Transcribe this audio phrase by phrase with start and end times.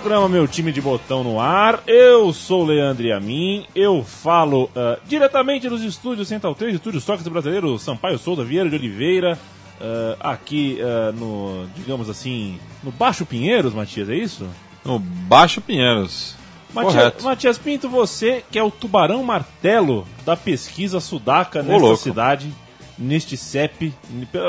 [0.00, 1.80] Programa Meu Time de Botão no ar.
[1.86, 3.64] Eu sou o Leandro a mim.
[3.76, 8.74] Eu falo uh, diretamente dos estúdios Central 3, estúdio Sócrates Brasileiro, Sampaio Souza, Vieira de
[8.74, 9.38] Oliveira.
[9.80, 14.48] Uh, aqui uh, no, digamos assim, no Baixo Pinheiros, Matias, é isso?
[14.84, 16.34] No Baixo Pinheiros.
[16.72, 17.22] Matias.
[17.22, 22.02] Matias Pinto, você que é o tubarão martelo da pesquisa sudaca Ô, nesta louco.
[22.02, 22.52] cidade,
[22.98, 23.94] neste CEP,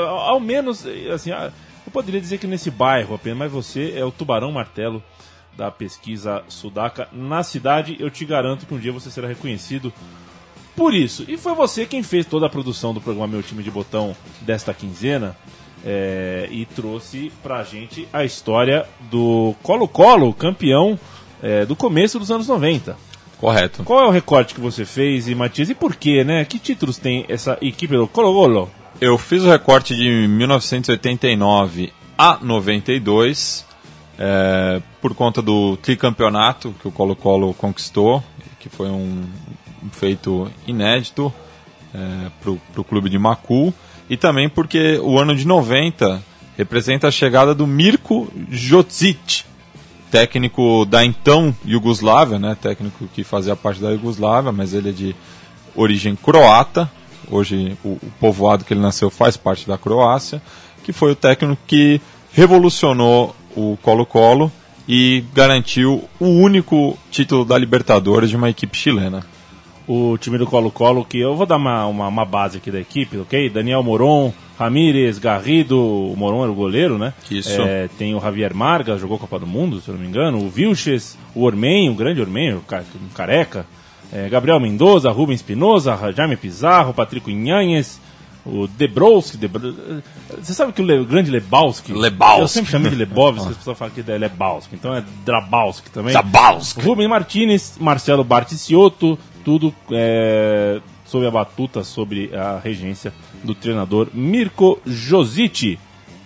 [0.08, 0.84] ao menos,
[1.14, 5.00] assim, eu poderia dizer que nesse bairro apenas, mas você é o tubarão martelo
[5.56, 7.96] da pesquisa sudaca na cidade.
[7.98, 9.92] Eu te garanto que um dia você será reconhecido
[10.74, 11.24] por isso.
[11.26, 14.74] E foi você quem fez toda a produção do programa Meu Time de Botão desta
[14.74, 15.36] quinzena.
[15.84, 20.98] é, e trouxe pra gente a história do Colo-Colo, campeão
[21.40, 22.96] é, do começo dos anos 90.
[23.38, 23.84] Correto.
[23.84, 25.70] Qual é o recorte que você fez, e Matias?
[25.70, 26.44] E por quê, né?
[26.44, 28.70] Que títulos tem essa equipe do Colo-Colo?
[29.00, 33.64] Eu fiz o recorte de 1989 a 92,
[34.18, 38.22] é, por conta do tricampeonato que o Colo-Colo conquistou,
[38.58, 39.24] que foi um,
[39.92, 41.32] feito inédito
[41.94, 43.72] é, para o clube de Macul,
[44.08, 46.22] e também porque o ano de 90
[46.56, 49.44] representa a chegada do Mirko Jocic,
[50.10, 55.16] técnico da então Iugoslávia, né, técnico que fazia parte da Iugoslávia, mas ele é de
[55.74, 56.90] origem croata,
[57.30, 60.40] hoje o, o povoado que ele nasceu faz parte da Croácia,
[60.84, 62.00] que foi o técnico que
[62.32, 64.52] revolucionou o Colo-Colo
[64.88, 69.24] e garantiu o único título da Libertadores de uma equipe chilena.
[69.88, 73.18] O time do Colo-Colo, que eu vou dar uma, uma, uma base aqui da equipe,
[73.18, 73.48] ok?
[73.48, 77.14] Daniel Moron, Ramírez, Garrido, o Moron era o goleiro, né?
[77.30, 77.62] Isso.
[77.62, 80.38] É, tem o Javier Margas, jogou Copa do Mundo, se eu não me engano.
[80.44, 83.64] O Vilches, o Ormen, o grande Ormen, o ca- um careca.
[84.12, 88.00] É, Gabriel Mendoza, Rubens Espinosa, Jaime Pizarro, Patrico Inhanhes,
[88.46, 89.36] o Debrowski.
[89.36, 89.74] Debr...
[90.40, 91.92] Você sabe que o, Le- o grande Lebowski...
[91.92, 92.40] Lebowski.
[92.40, 94.74] Eu sempre chamei de Lebowski, as pessoas falam que é Lebowski.
[94.76, 96.12] Então é Drabowski também.
[96.12, 96.80] Zabalski.
[96.80, 103.12] Rubem Martinez, Marcelo Barticioto, tudo é, sob a batuta, sobre a regência
[103.42, 105.78] do treinador Mirko Josic.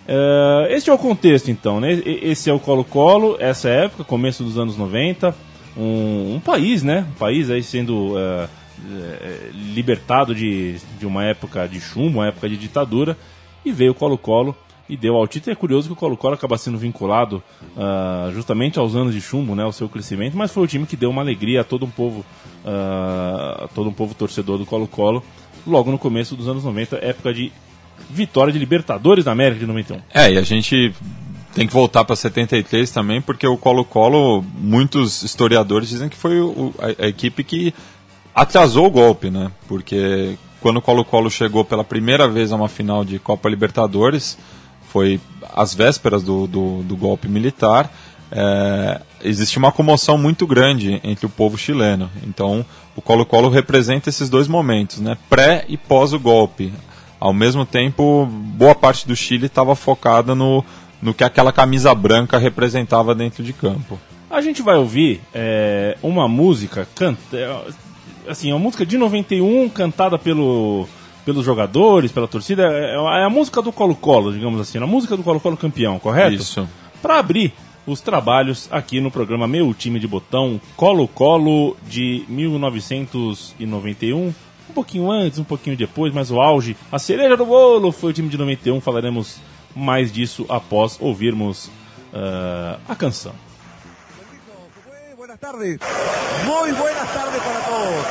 [0.07, 1.93] É, este é o contexto, então, né?
[2.05, 5.35] Esse é o Colo-Colo, essa época, começo dos anos 90.
[5.77, 7.07] Um, um país, né?
[7.09, 8.49] Um país aí sendo é,
[8.93, 13.17] é, libertado de, de uma época de chumbo, uma época de ditadura.
[13.65, 14.57] E veio o Colo-Colo
[14.89, 15.53] e deu ao título.
[15.53, 17.43] É curioso que o Colo-Colo acaba sendo vinculado
[17.77, 20.97] ah, justamente aos anos de chumbo, né, ao seu crescimento, mas foi o time que
[20.97, 22.25] deu uma alegria a todo um povo,
[22.65, 25.23] ah, a todo um povo torcedor do Colo-Colo,
[25.67, 27.53] logo no começo dos anos 90, época de
[28.09, 30.01] vitória de Libertadores da América de 91.
[30.13, 30.93] É, e a gente
[31.55, 36.73] tem que voltar para 73 também, porque o Colo-Colo, muitos historiadores dizem que foi o-
[36.79, 37.75] a, a equipe que
[38.35, 39.51] atrasou o golpe, né?
[39.69, 44.37] Porque quando o Colo-Colo chegou pela primeira vez a uma final de Copa Libertadores,
[44.89, 45.21] foi
[45.55, 47.91] às vésperas do, do, do golpe militar,
[48.31, 52.11] é, existe uma comoção muito grande entre o povo chileno.
[52.27, 52.65] Então,
[52.95, 55.17] o Colo-Colo representa esses dois momentos, né?
[55.29, 56.73] Pré e pós o golpe.
[57.19, 60.65] Ao mesmo tempo, boa parte do Chile estava focada no,
[61.03, 63.99] no que aquela camisa branca representava dentro de campo.
[64.31, 67.37] A gente vai ouvir é, uma música, canta,
[68.27, 70.87] é, assim, uma música de 91 cantada pelo,
[71.25, 72.65] pelos jogadores, pela torcida.
[72.65, 76.35] É, é a música do Colo-Colo, digamos assim, a música do Colo-Colo campeão, correto?
[76.35, 76.69] Isso.
[77.03, 77.53] Para abrir
[77.87, 84.35] os trabalhos aqui no programa Meu Time de Botão Colo-Colo de 1991.
[84.69, 88.13] Um pouquinho antes, um pouquinho depois, mas o auge, a cereja do bolo foi o
[88.13, 88.81] time de 91.
[88.81, 89.41] Falaremos
[89.75, 91.69] mais disso após ouvirmos
[92.15, 93.33] ah, a canção.
[95.41, 95.81] Tardes,
[96.45, 98.06] muy buenas tardes para todos.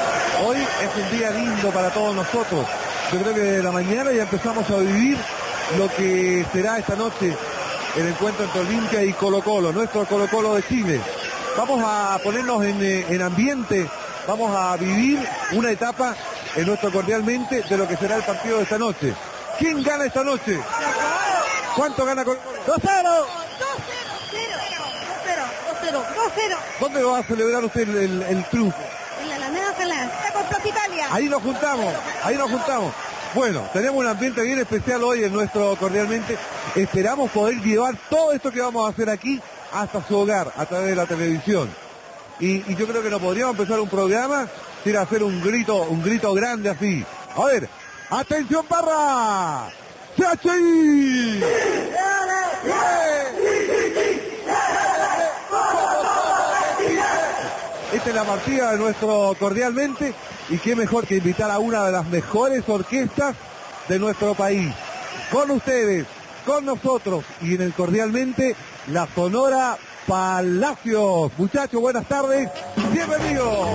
[0.47, 2.66] Hoy es un día lindo para todos nosotros.
[3.14, 5.16] Yo creo que de la mañana ya empezamos a vivir
[5.78, 7.37] lo que será esta noche
[7.97, 10.99] el encuentro entre Olimpia y Colo Colo, nuestro Colo Colo de Chile.
[11.55, 13.87] Vamos a ponernos en, eh, en ambiente,
[14.28, 15.20] vamos a vivir
[15.52, 16.16] una etapa
[16.55, 19.14] en nuestro cordialmente de lo que será el partido de esta noche.
[19.59, 20.59] ¿Quién gana esta noche?
[21.76, 22.78] ¿Cuánto gana Colo Colo?
[22.79, 23.68] 2-0.
[26.29, 26.58] 2-0, 2-0, 2-0.
[26.79, 28.78] ¿Dónde va a celebrar usted el, el- el triunfo?
[29.22, 30.09] En la Alameda Salán.
[30.09, 31.08] Está con Plaza Italia.
[31.11, 31.93] Ahí nos juntamos,
[32.23, 32.93] ahí nos juntamos.
[33.34, 36.37] Bueno, tenemos un ambiente bien especial hoy en nuestro cordialmente.
[36.76, 39.40] Esperamos poder llevar todo esto que vamos a hacer aquí
[39.73, 41.70] hasta su hogar a través de la televisión.
[42.40, 44.47] Y, y yo creo que no podríamos empezar un programa
[44.84, 47.05] sin hacer un grito, un grito grande así.
[47.35, 47.70] A ver,
[48.09, 49.70] atención Parra.
[50.17, 51.43] muchachos y...
[57.91, 60.14] Esta es la partida de nuestro cordialmente
[60.50, 63.36] y qué mejor que invitar a una de las mejores orquestas
[63.88, 64.72] de nuestro país.
[65.32, 66.06] Con ustedes,
[66.46, 68.56] con nosotros y en el cordialmente
[68.91, 69.76] la Sonora
[70.06, 71.32] Palacios.
[71.38, 72.50] Muchachos, buenas tardes,
[72.91, 73.70] bienvenidos.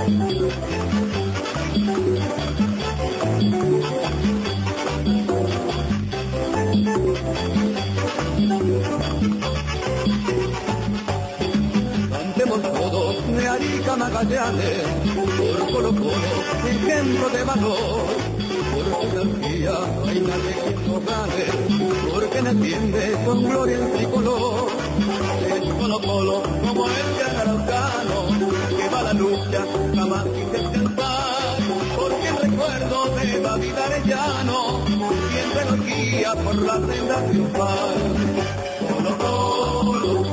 [13.85, 14.83] De Arica Magallanes,
[15.37, 18.07] por Colo Colo, ejemplo de valor,
[18.73, 19.73] por su energía,
[20.05, 21.45] reina de quien gane,
[22.13, 24.69] porque defiende con gloria el tricolor.
[25.55, 28.17] Es Colo Colo como el gran araucano,
[28.77, 31.59] que va a la lucha, jamás sin descansar,
[31.97, 34.85] porque el recuerdo de David Arellano,
[35.31, 37.95] siempre nos guía por la senda triunfal.
[38.89, 40.24] Colo, Colo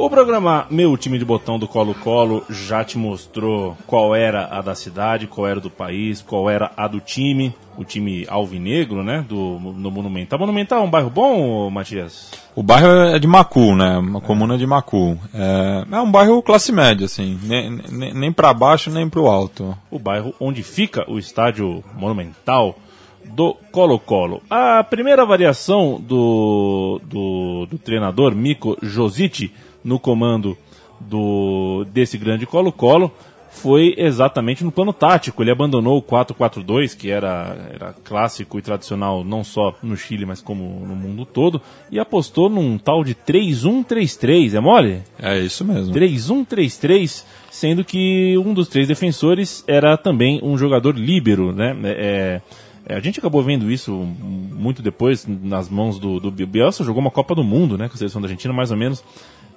[0.00, 4.72] O programa Meu Time de Botão do Colo-Colo já te mostrou qual era a da
[4.72, 9.58] cidade, qual era do país, qual era a do time, o time alvinegro, né, do,
[9.58, 10.38] no Monumental.
[10.38, 12.30] Monumental é um bairro bom, Matias?
[12.54, 13.98] O bairro é de Macu, né?
[13.98, 15.18] Uma comuna de Macu.
[15.34, 17.36] É, é um bairro classe média, assim.
[17.42, 19.76] Nem, nem, nem para baixo, nem para o alto.
[19.90, 22.78] O bairro onde fica o estádio Monumental
[23.24, 24.42] do Colo-Colo.
[24.48, 29.52] A primeira variação do, do, do treinador Miko Josic
[29.84, 30.56] no comando
[31.00, 33.12] do, desse grande Colo-Colo
[33.50, 35.42] foi exatamente no plano tático.
[35.42, 40.40] Ele abandonou o 4-4-2, que era, era clássico e tradicional não só no Chile, mas
[40.40, 41.60] como no mundo todo,
[41.90, 44.54] e apostou num tal de 3-1-3-3.
[44.54, 45.02] É mole?
[45.18, 45.92] É isso mesmo.
[45.92, 51.76] 3-1-3-3, sendo que um dos três defensores era também um jogador líbero, né?
[51.84, 52.40] É,
[52.86, 57.10] é, a gente acabou vendo isso muito depois nas mãos do, do Bielsa, jogou uma
[57.10, 59.04] Copa do Mundo, né, com a seleção da Argentina, mais ou menos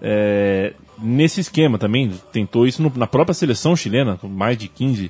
[0.01, 5.05] é, nesse esquema também, tentou isso no, na própria seleção chilena, mais de 15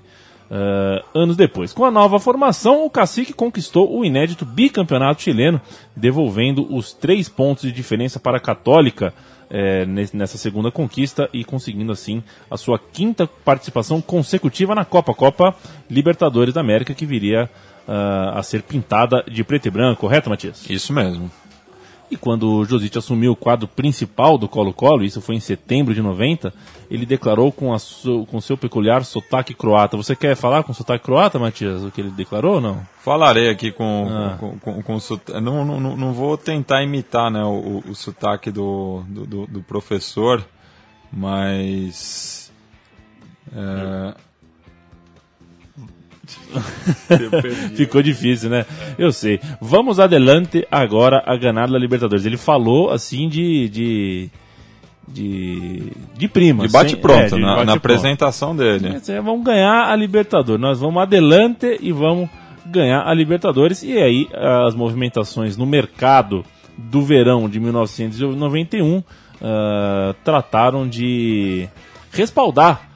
[0.52, 1.72] uh, anos depois.
[1.72, 5.62] Com a nova formação, o Cacique conquistou o inédito bicampeonato chileno,
[5.96, 9.14] devolvendo os três pontos de diferença para a Católica,
[9.54, 15.54] é, nessa segunda conquista e conseguindo assim a sua quinta participação consecutiva na Copa, Copa
[15.90, 17.50] Libertadores da América, que viria
[17.86, 20.70] uh, a ser pintada de preto e branco, correto, Matias?
[20.70, 21.30] Isso mesmo.
[22.12, 26.02] E quando o Josic assumiu o quadro principal do Colo-Colo, isso foi em setembro de
[26.02, 26.54] 90,
[26.90, 29.96] ele declarou com, a su, com seu peculiar sotaque croata.
[29.96, 32.86] Você quer falar com sotaque croata, Matias, o que ele declarou ou não?
[33.00, 34.36] Falarei aqui com, ah.
[34.38, 35.40] com, com, com sotaque.
[35.40, 40.46] Não, não, não vou tentar imitar né, o, o sotaque do, do, do professor,
[41.10, 42.52] mas.
[43.56, 44.31] É...
[47.76, 48.66] Ficou difícil, né?
[48.98, 49.40] Eu sei.
[49.60, 52.26] Vamos adelante agora a ganhar da Libertadores.
[52.26, 53.70] Ele falou assim de.
[53.70, 54.30] de
[55.08, 56.66] de, de prima.
[56.66, 59.02] De bate-pronto, é, na, bate na apresentação dele.
[59.10, 60.62] É, vamos ganhar a Libertadores.
[60.62, 62.30] Nós vamos adelante e vamos
[62.66, 63.84] ganhar a Libertadores.
[63.84, 66.46] E aí as movimentações no mercado
[66.78, 69.04] do verão de 1991 uh,
[70.24, 71.68] trataram de
[72.12, 72.91] respaldar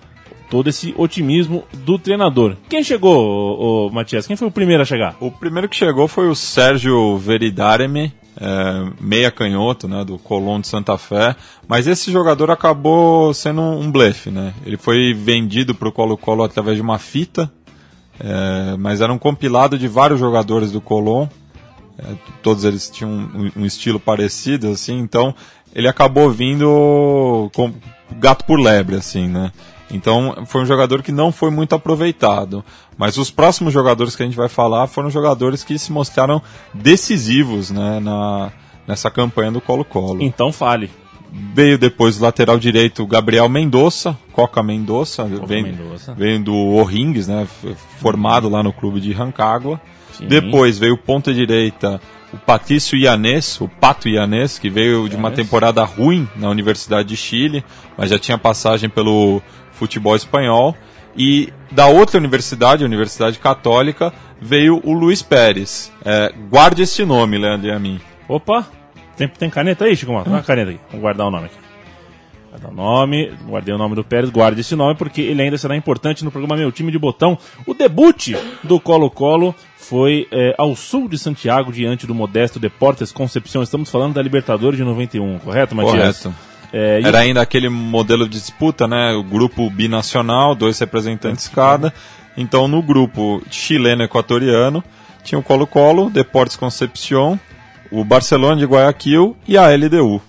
[0.56, 2.56] todo esse otimismo do treinador.
[2.70, 4.26] Quem chegou, o Matias?
[4.26, 5.14] Quem foi o primeiro a chegar?
[5.20, 10.70] O primeiro que chegou foi o Sérgio Veridaremi, é, meia canhoto, né, do Colón de
[10.70, 11.36] Santa Fé,
[11.68, 14.54] mas esse jogador acabou sendo um blefe, né?
[14.66, 17.52] Ele foi vendido para o Colo-Colo através de uma fita,
[18.18, 21.28] é, mas era um compilado de vários jogadores do Colón,
[22.00, 25.36] é, todos eles tinham um, um, estilo parecido, assim, então
[25.74, 27.74] ele acabou vindo com
[28.18, 29.52] gato por lebre, assim, né?
[29.89, 32.63] Então foi um jogador que não foi muito aproveitado.
[32.98, 36.42] Mas os próximos jogadores que a gente vai falar foram jogadores que se mostraram
[36.74, 38.51] decisivos né, na,
[38.88, 40.22] nessa campanha do Colo-Colo.
[40.22, 40.89] Então fale.
[41.54, 45.77] Veio depois o lateral direito Gabriel Mendonça, Coca Mendonça, vem,
[46.15, 47.46] veio do O'Rings, né,
[48.00, 49.82] formado lá no clube de Rancagua.
[50.13, 50.27] Sim.
[50.27, 52.00] Depois veio ponta direita
[52.36, 57.15] o Patrício Ianês, o Pato Ianês, que veio de uma temporada ruim na Universidade de
[57.15, 57.63] Chile,
[57.98, 59.42] mas já tinha passagem pelo
[59.75, 60.75] futebol espanhol.
[61.17, 65.91] E da outra universidade, a Universidade Católica, veio o Luiz Pérez.
[66.03, 68.01] É, guarde este nome, Leandro e a mim.
[68.27, 68.67] Opa!
[69.15, 70.79] Tem, tem caneta aí, Chico Dá uma caneta aí.
[70.89, 71.55] Vamos guardar o nome aqui.
[72.51, 75.58] Vai dar o nome, guardei o nome do Pérez, guarde esse nome porque ele ainda
[75.58, 77.38] será importante no programa Meu Time de Botão.
[77.65, 83.62] O debut do Colo-Colo foi é, ao sul de Santiago, diante do modesto Deportes Concepción.
[83.62, 86.24] Estamos falando da Libertadores de 91, correto, Matias?
[86.24, 86.55] Correto.
[86.77, 89.13] É, Era ainda aquele modelo de disputa, né?
[89.13, 91.94] O grupo binacional, dois representantes cada.
[92.36, 94.84] Então, no grupo chileno-equatoriano,
[95.24, 97.39] tinha o Colo-Colo, Deportes Concepción,
[97.89, 100.22] o Barcelona de Guayaquil e a LDU.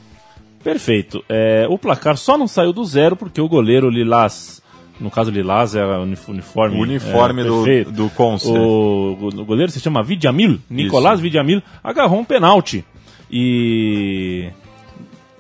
[0.63, 1.25] Perfeito.
[1.29, 4.63] É, o placar só não saiu do zero porque o goleiro Lilás,
[5.01, 6.77] no caso Lilás é o unif- uniforme.
[6.79, 7.91] O uniforme é, do, perfeito.
[7.91, 8.49] do Conce.
[8.49, 12.85] O, o goleiro se chama Vidjamil, Nicolás Vidjamil, agarrou um pênalti.
[13.29, 14.49] E.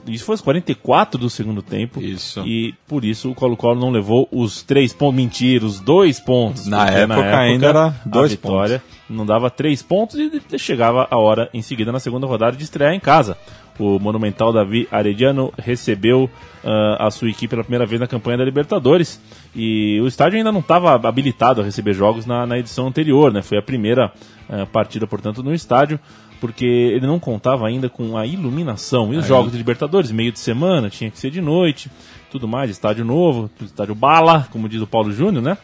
[0.08, 2.00] Isso foi aos 44 do segundo tempo.
[2.00, 2.40] Isso.
[2.46, 5.16] E por isso o Colo-Colo não levou os três pontos.
[5.16, 6.66] Mentira, os dois pontos.
[6.66, 11.48] Na porque época ainda era dois vitória não dava três pontos e chegava a hora
[11.54, 13.36] em seguida na segunda rodada de estrear em casa.
[13.78, 16.30] O monumental Davi Arediano recebeu
[16.64, 19.20] ah, a sua equipe pela primeira vez na campanha da Libertadores
[19.54, 23.42] e o estádio ainda não estava habilitado a receber jogos na, na edição anterior, né?
[23.42, 24.12] Foi a primeira
[24.48, 26.00] ah, partida, portanto, no estádio,
[26.40, 29.12] porque ele não contava ainda com a iluminação.
[29.12, 31.90] E os jogos de Libertadores, meio de semana, tinha que ser de noite,
[32.30, 35.58] tudo mais, estádio novo, estádio bala, como diz o Paulo Júnior, né?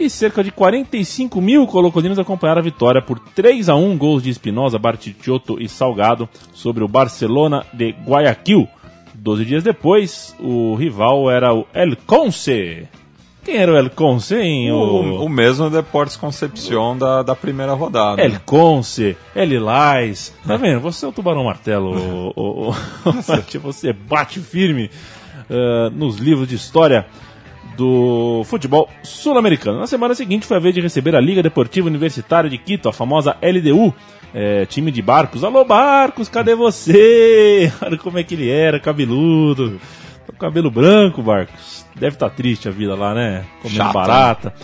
[0.00, 4.30] E cerca de 45 mil colocolinos acompanharam a vitória por 3 a 1 gols de
[4.30, 8.66] Espinosa, Bartichotto e Salgado sobre o Barcelona de Guayaquil.
[9.14, 12.88] Doze dias depois, o rival era o El Conce.
[13.44, 14.70] Quem era o El Conce, hein?
[14.70, 18.22] O, o mesmo Deportes Concepción da, da primeira rodada.
[18.22, 20.32] El Conce, El Lais.
[20.46, 20.80] Tá vendo?
[20.80, 21.90] Você é o tubarão martelo.
[21.90, 22.74] o, o, o-
[23.62, 24.90] você bate firme
[25.50, 27.04] ah, nos livros de história
[27.76, 29.78] do futebol sul-americano.
[29.80, 32.92] Na semana seguinte foi a vez de receber a Liga Deportiva Universitária de Quito, a
[32.92, 33.92] famosa LDU,
[34.34, 35.42] é, time de Barcos.
[35.42, 37.72] Alô Barcos, cadê você?
[37.82, 39.80] Olha como é que ele era, cabeludo.
[40.26, 41.84] Tá com cabelo branco, Barcos.
[41.94, 43.44] Deve estar triste a vida lá, né?
[43.60, 43.92] Comendo Chato, né?
[43.92, 44.54] barata.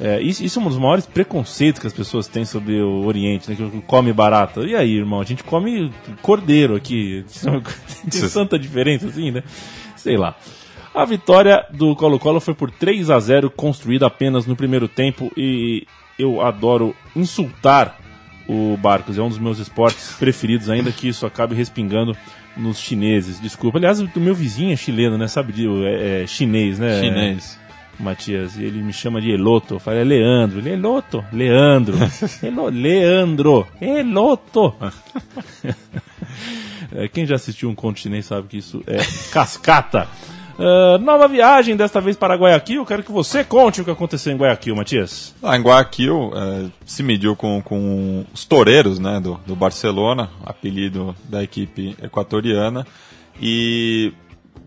[0.00, 3.50] É, isso, isso é um dos maiores preconceitos que as pessoas têm sobre o Oriente,
[3.50, 3.56] né?
[3.56, 4.60] Que come barata.
[4.60, 5.20] E aí, irmão?
[5.20, 7.24] A gente come cordeiro aqui.
[8.10, 9.42] Tem tanta diferença assim, né?
[9.96, 10.36] Sei lá.
[10.94, 15.86] A vitória do Colo-Colo foi por 3 a 0 construída apenas no primeiro tempo e
[16.18, 17.98] eu adoro insultar
[18.48, 19.18] o Barcos.
[19.18, 22.16] É um dos meus esportes preferidos, ainda que isso acabe respingando
[22.58, 23.40] nos chineses.
[23.40, 23.78] Desculpa.
[23.78, 25.28] Aliás, o meu vizinho é chileno, né?
[25.28, 25.52] Sabe?
[25.52, 27.00] de- É, é chinês, né?
[27.00, 27.58] Chinês.
[28.00, 29.74] Matias, e ele me chama de Eloto.
[29.74, 30.58] Eu falei, é Leandro.
[30.60, 31.96] Ele Eloto, Leandro.
[32.42, 34.74] Elo, Leandro, Eloto.
[36.90, 38.96] É, quem já assistiu um conto chinês sabe que isso é
[39.30, 40.08] cascata.
[40.58, 42.84] Ah, nova viagem, desta vez para Guayaquil.
[42.84, 45.34] Quero que você conte o que aconteceu em Guayaquil, Matias.
[45.40, 51.14] Lá em Guayaquil é, se mediu com, com os toureiros né, do, do Barcelona, apelido
[51.28, 52.84] da equipe equatoriana,
[53.40, 54.12] e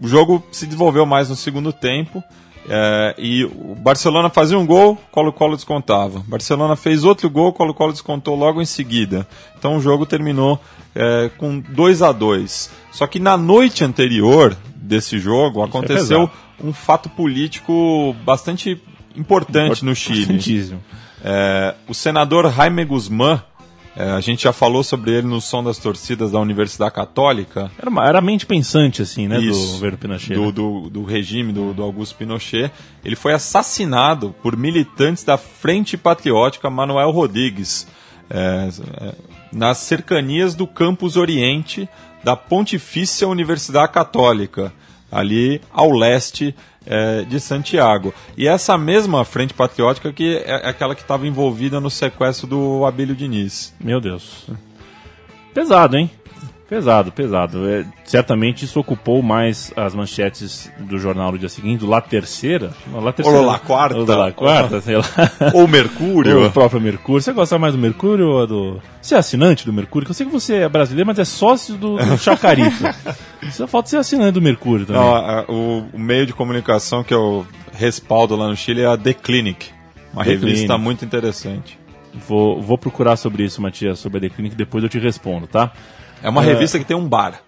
[0.02, 2.24] o jogo se desenvolveu mais no segundo tempo.
[2.70, 6.24] é, e o Barcelona fazia um gol, Colo-Colo descontava.
[6.26, 9.28] Barcelona fez outro gol, Colo-Colo descontou logo em seguida.
[9.60, 10.58] Então o jogo terminou
[10.96, 14.56] é, com 2 a 2 Só que na noite anterior
[14.92, 16.32] desse jogo aconteceu pesado.
[16.62, 18.80] um fato político bastante
[19.16, 20.78] importante no Chile.
[21.24, 23.42] É, o senador Jaime Guzmán,
[23.96, 27.90] é, a gente já falou sobre ele no Som das Torcidas da Universidade Católica, Era,
[27.90, 29.74] uma, era mente pensante, assim, né, do Isso.
[29.74, 30.34] governo Pinochet.
[30.34, 30.52] do, né?
[30.52, 32.70] do, do regime do, do Augusto Pinochet.
[33.04, 37.88] Ele foi assassinado por militantes da Frente Patriótica Manuel Rodrigues,
[38.30, 38.70] é,
[39.00, 39.16] é,
[39.54, 41.88] nas cercanias do Campus Oriente
[42.24, 44.74] da Pontifícia Universidade Católica,
[45.12, 48.14] ali ao leste é, de Santiago.
[48.38, 53.16] E essa mesma Frente Patriótica que é aquela que estava envolvida no sequestro do Abílio
[53.16, 53.74] Diniz.
[53.80, 54.48] Meu Deus.
[55.54, 56.10] Pesado, hein?
[56.72, 57.70] Pesado, pesado.
[57.70, 62.72] É, certamente isso ocupou mais as manchetes do jornal no dia seguinte, do La Terceira.
[62.94, 63.40] La Terceira.
[63.42, 63.98] Ou La Quarta.
[63.98, 65.04] Ou La Quarta, sei lá.
[65.54, 66.46] Ou Mercúrio.
[66.48, 67.22] o próprio Mercúrio.
[67.22, 68.82] Você gosta mais do Mercúrio ou do.
[69.02, 70.08] Você é assinante do Mercúrio?
[70.08, 72.86] Eu sei que você é brasileiro, mas é sócio do, do Chacarito.
[73.52, 75.02] Só falta ser assinante do Mercúrio também.
[75.02, 78.98] Não, a- o, o meio de comunicação que eu respaldo lá no Chile é a
[78.98, 79.68] The Clinic.
[80.14, 80.82] Uma The revista Clinic.
[80.82, 81.78] muito interessante.
[82.30, 85.74] Vou, vou procurar sobre isso, Matias, sobre a The Clinic, depois eu te respondo, tá?
[86.24, 87.42] É uma revista que tem um bar.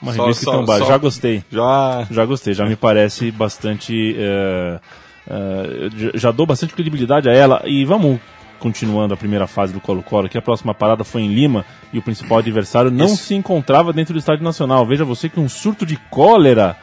[0.00, 0.78] Uma Só- revista só- que tem um bar.
[0.78, 1.44] só- Já gostei.
[1.50, 2.06] Já.
[2.10, 4.14] Já gostei, já me parece bastante.
[4.18, 4.80] é,
[5.28, 7.62] é, já- dou bastante credibilidade a ela.
[7.64, 8.18] E vamos
[8.58, 12.02] continuando a primeira fase do Colo-Colo, que a próxima parada foi em Lima e o
[12.02, 13.16] principal adversário não Isso.
[13.24, 14.86] se encontrava dentro do Estádio Nacional.
[14.86, 16.76] Veja você que um surto de cólera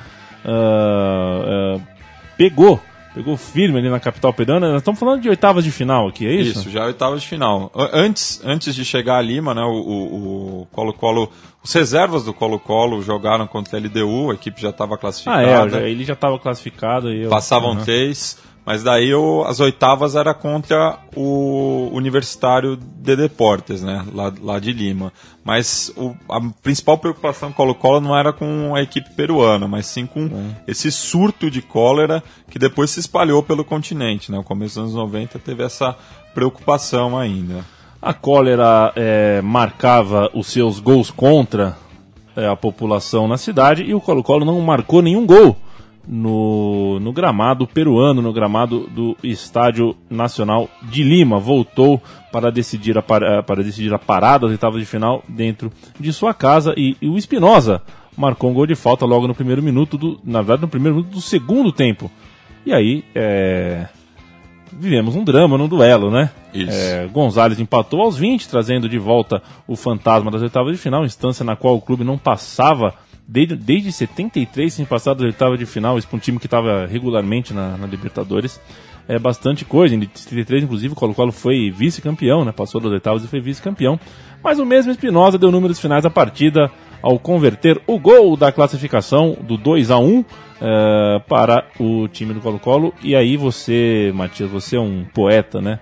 [0.46, 1.79] ah, ah,
[2.38, 2.81] pegou
[3.19, 4.69] Pegou firme ali na capital peruana.
[4.69, 6.59] Nós estamos falando de oitavas de final aqui, é isso?
[6.61, 7.69] Isso, já oitavas de final.
[7.91, 11.29] Antes, antes de chegar a Lima, né, o- Colo-Colo,
[11.61, 15.43] os reservas do Colo-Colo jogaram contra a LDU, a equipe já estava Ah, classificada.
[15.43, 17.11] é, já- ele já estava classificado.
[17.11, 17.83] E eu, Passavam Aham.
[17.83, 18.38] três,
[18.69, 24.71] mas daí o- as oitavas era contra o Universitário de Deportes, né, lá, lá de
[24.71, 25.11] Lima.
[25.43, 30.05] Mas o- a principal preocupação do Colo-Colo não era com a equipe peruana, mas sim
[30.05, 30.29] com
[30.67, 34.31] esse surto de cólera que depois se espalhou pelo continente.
[34.31, 34.38] Né?
[34.38, 35.95] No começo dos anos 90 teve essa
[36.35, 37.65] preocupação ainda.
[37.99, 41.75] A cólera é, marcava os seus gols contra
[42.35, 45.57] é, a população na cidade e o Colo-Colo não marcou nenhum gol
[46.12, 51.38] no, no gramado peruano, no gramado do Estádio Nacional de Lima.
[51.38, 52.01] Voltou
[52.32, 56.34] para decidir a, par- para decidir a parada das oitavas de final dentro de sua
[56.34, 57.82] casa e, e o Espinosa
[58.18, 61.13] marcou um gol de falta logo no primeiro minuto, do, na verdade no primeiro minuto
[61.13, 62.10] do segundo tempo.
[62.66, 63.88] E aí, é,
[64.74, 66.32] vivemos um drama no duelo, né?
[66.54, 66.72] Isso.
[66.72, 71.46] É, Gonzalez empatou aos 20, trazendo de volta o fantasma das oitavas de final, instância
[71.46, 72.94] na qual o clube não passava
[73.29, 76.88] desde, desde 73 sem passar das oitavas de final, isso para um time que estava
[76.88, 78.59] regularmente na, na Libertadores.
[79.07, 82.51] É bastante coisa, em 73 inclusive o Colo-Colo foi vice-campeão, né?
[82.51, 84.00] passou das oitavas e foi vice-campeão.
[84.43, 86.71] Mas o mesmo Espinosa deu números finais da partida
[87.01, 90.25] ao converter o gol da classificação do 2 a 1
[90.62, 92.93] eh, para o time do Colo-Colo.
[93.01, 95.79] E aí você, Matias, você é um poeta, né?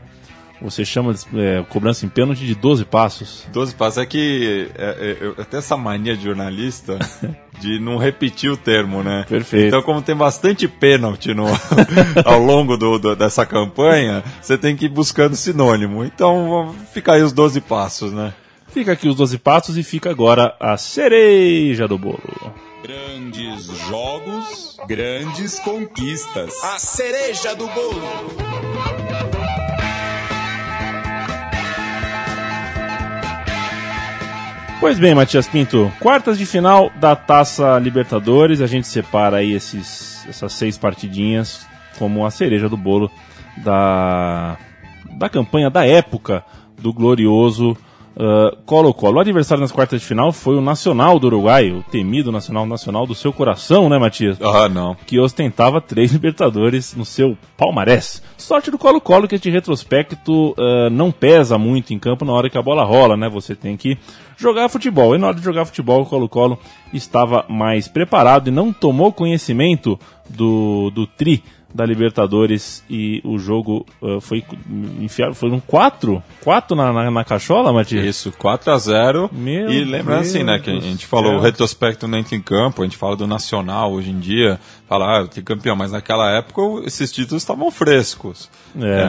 [0.62, 3.46] Você chama de eh, cobrança em pênalti de 12 passos.
[3.54, 3.98] 12 passos.
[4.00, 6.98] É que é, é, eu- até essa mania de jornalista
[7.62, 9.26] de não repetir o termo, né?
[9.30, 9.68] Perfeito.
[9.68, 11.46] Então, como tem bastante pênalti no,
[12.26, 16.04] ao longo do, do- dessa campanha, você tem que ir buscando sinônimo.
[16.04, 18.34] Então, fica aí os 12 passos, né?
[18.70, 22.22] Fica aqui os 12 passos e fica agora a cereja do bolo.
[22.84, 26.54] Grandes jogos, grandes conquistas.
[26.64, 28.02] A cereja do bolo.
[34.80, 40.24] Pois bem, Matias Pinto, quartas de final da Taça Libertadores, a gente separa aí esses,
[40.30, 41.66] essas seis partidinhas
[41.98, 43.10] como a cereja do bolo
[43.58, 44.56] da,
[45.18, 46.46] da campanha da época
[46.80, 47.76] do glorioso
[48.20, 49.18] ah, Colo-Colo.
[49.18, 53.06] O adversário nas quartas de final foi o Nacional do Uruguai, o temido Nacional Nacional
[53.06, 54.40] do seu coração, né, Matias?
[54.42, 54.96] Ah, não.
[55.06, 58.22] que ostentava três Libertadores no seu palmarés.
[58.38, 62.58] Sorte do Colo-Colo que este retrospecto ah, não pesa muito em campo na hora que
[62.58, 63.30] a bola rola, né?
[63.30, 63.98] Você tem que
[64.38, 65.16] jogar futebol.
[65.16, 66.60] E na hora de jogar futebol, o Colo-Colo
[66.94, 73.86] estava mais preparado e não tomou conhecimento do, do tri da Libertadores e o jogo
[74.02, 74.44] ah, foi
[75.00, 78.06] enfiado, foram quatro, quatro na, na, na cachola, Matias?
[78.06, 81.40] Isso, 4 a 0 Meu E lembrando assim, né, que a gente falou, céu.
[81.40, 85.20] o retrospecto não entra em campo, a gente fala do Nacional hoje em dia, fala,
[85.20, 88.50] ah, tenho campeão, mas naquela época esses títulos estavam frescos.
[88.80, 89.04] É.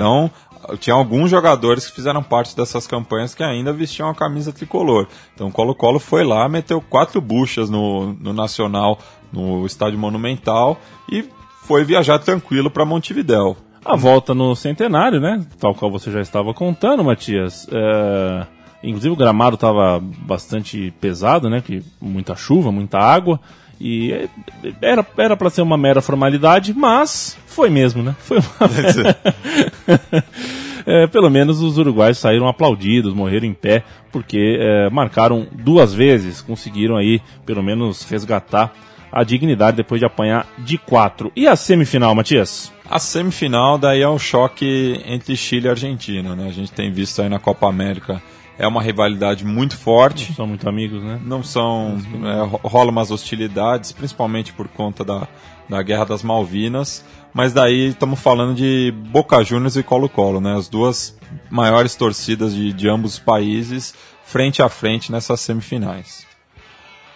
[0.79, 5.07] tinha alguns jogadores que fizeram parte dessas campanhas que ainda vestiam a camisa tricolor.
[5.35, 8.99] Então o Colo-Colo foi lá, meteu quatro buchas no, no Nacional,
[9.33, 11.25] no Estádio Monumental, e
[11.63, 13.57] foi viajar tranquilo para Montevidéu.
[13.85, 15.47] A volta no centenário, né?
[15.59, 17.67] Tal qual você já estava contando, Matias.
[17.71, 18.47] É,
[18.83, 21.61] Inclusive o gramado estava bastante pesado, né?
[21.61, 23.41] Que muita chuva, muita água.
[23.81, 24.29] E é,
[24.81, 28.15] era era para ser uma mera formalidade, mas foi mesmo, né?
[28.21, 28.47] Foi uma...
[30.91, 36.41] É, pelo menos os uruguaios saíram aplaudidos, morreram em pé, porque é, marcaram duas vezes,
[36.41, 38.73] conseguiram aí pelo menos resgatar
[39.13, 41.31] a dignidade depois de apanhar de quatro.
[41.37, 42.73] E a semifinal, Matias?
[42.89, 46.47] A semifinal daí é um choque entre Chile e Argentina, né?
[46.49, 48.23] A gente tem visto aí na Copa América
[48.59, 50.33] é uma rivalidade muito forte.
[50.33, 51.21] São muito amigos, né?
[51.23, 55.29] Não são é, ro- rola umas hostilidades, principalmente por conta da,
[55.69, 57.05] da Guerra das Malvinas.
[57.33, 60.57] Mas daí estamos falando de Boca Juniors e Colo-Colo, né?
[60.57, 61.19] As duas
[61.51, 66.27] maiores torcidas de, de ambos os países frente a frente nessas semifinais.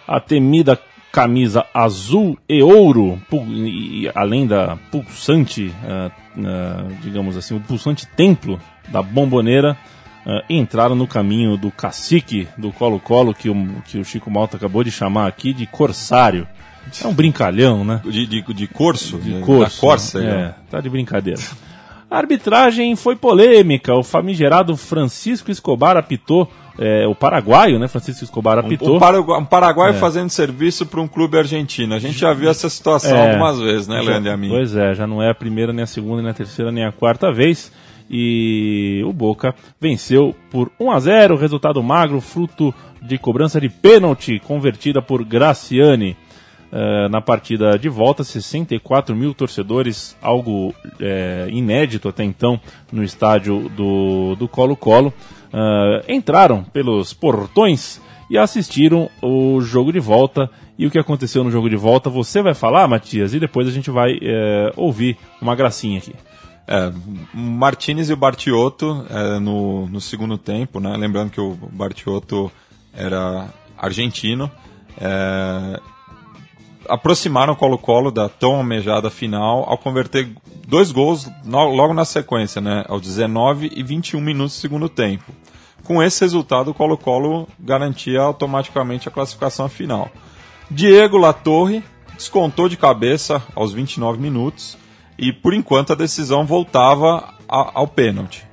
[0.07, 0.79] a temida
[1.11, 8.59] camisa azul e ouro, e, além da pulsante, ah, ah, digamos assim, o pulsante templo
[8.87, 9.77] da bomboneira,
[10.25, 14.83] ah, entraram no caminho do cacique do Colo-Colo, que o, que o Chico Malta acabou
[14.83, 16.47] de chamar aqui de corsário.
[17.03, 18.01] É um brincalhão, né?
[18.03, 19.17] De, de, de Corso?
[19.17, 19.79] De Da Corso.
[19.81, 20.25] Córcega?
[20.27, 21.41] É, tá de brincadeira.
[22.09, 23.95] A arbitragem foi polêmica.
[23.95, 27.87] O famigerado Francisco Escobar apitou, é, o paraguaio, né?
[27.87, 28.97] Francisco Escobar apitou.
[28.97, 29.97] Um, Paragu- um paraguaio É.
[29.97, 31.95] fazendo serviço para um clube argentino.
[31.95, 33.31] A gente já viu essa situação É.
[33.31, 34.49] algumas vezes, né, Leandro e a mim?
[34.49, 36.91] Pois é, já não é a primeira, nem a segunda, nem a terceira, nem a
[36.91, 37.71] quarta vez.
[38.15, 44.39] E o Boca venceu por 1 a 0 resultado magro, fruto de cobrança de pênalti
[44.39, 46.15] convertida por Graciani.
[46.75, 52.59] Eh, na partida de volta, 64 mil torcedores, algo eh, inédito até então
[52.91, 55.13] no estádio do Colo-Colo,
[55.53, 60.49] eh, entraram pelos portões e assistiram o jogo de volta.
[60.75, 63.71] E o que aconteceu no jogo de volta você vai falar, Matias, e depois a
[63.71, 64.17] gente vai
[64.75, 66.15] ouvir uma gracinha aqui.
[66.67, 66.91] É,
[67.31, 70.97] Martinez e o Bartiotto é, no, no segundo tempo, né?
[70.97, 72.51] Lembrando que o Bartiotto
[72.91, 74.49] era argentino.
[74.99, 75.79] É,
[76.87, 80.29] aproximaram o Colo-Colo da tão almejada final ao converter
[80.67, 85.31] dois gols logo na sequência, né, aos 19 e 21 minutos do segundo tempo.
[85.83, 90.09] Com esse resultado, o Colo-Colo garantia automaticamente a classificação final.
[90.71, 91.83] Diego Latorre
[92.15, 94.77] descontou de cabeça aos 29 minutos
[95.17, 98.47] e, por enquanto, a decisão voltava a, ao pênalti.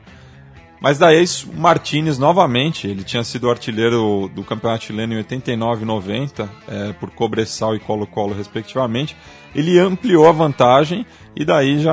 [0.80, 1.22] Mas daí
[1.54, 7.10] Martinez novamente, ele tinha sido artilheiro do campeonato chileno em 89 e 90, é, por
[7.10, 9.14] Cobressal e Colo-Colo respectivamente.
[9.54, 11.04] Ele ampliou a vantagem
[11.36, 11.92] e daí já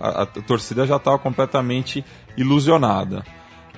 [0.00, 2.04] a, a torcida já estava completamente
[2.36, 3.24] ilusionada.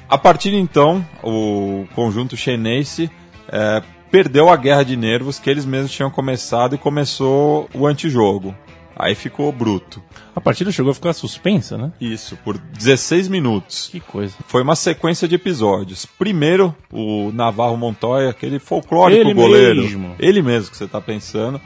[0.08, 3.10] A partir de então, o conjunto chinense
[3.48, 8.54] é, perdeu a guerra de nervos que eles mesmos tinham começado e começou o antijogo.
[8.96, 10.02] Aí ficou bruto.
[10.35, 11.92] A partida chegou a ficar suspensa, né?
[12.00, 13.88] Isso, por 16 minutos.
[13.90, 14.35] Que coisa.
[14.46, 16.07] Foi uma sequência de episódios.
[16.07, 19.83] Primeiro, o Navarro Montoya, aquele folclórico ele goleiro.
[19.83, 20.14] Mesmo.
[20.18, 21.61] Ele mesmo que você está pensando.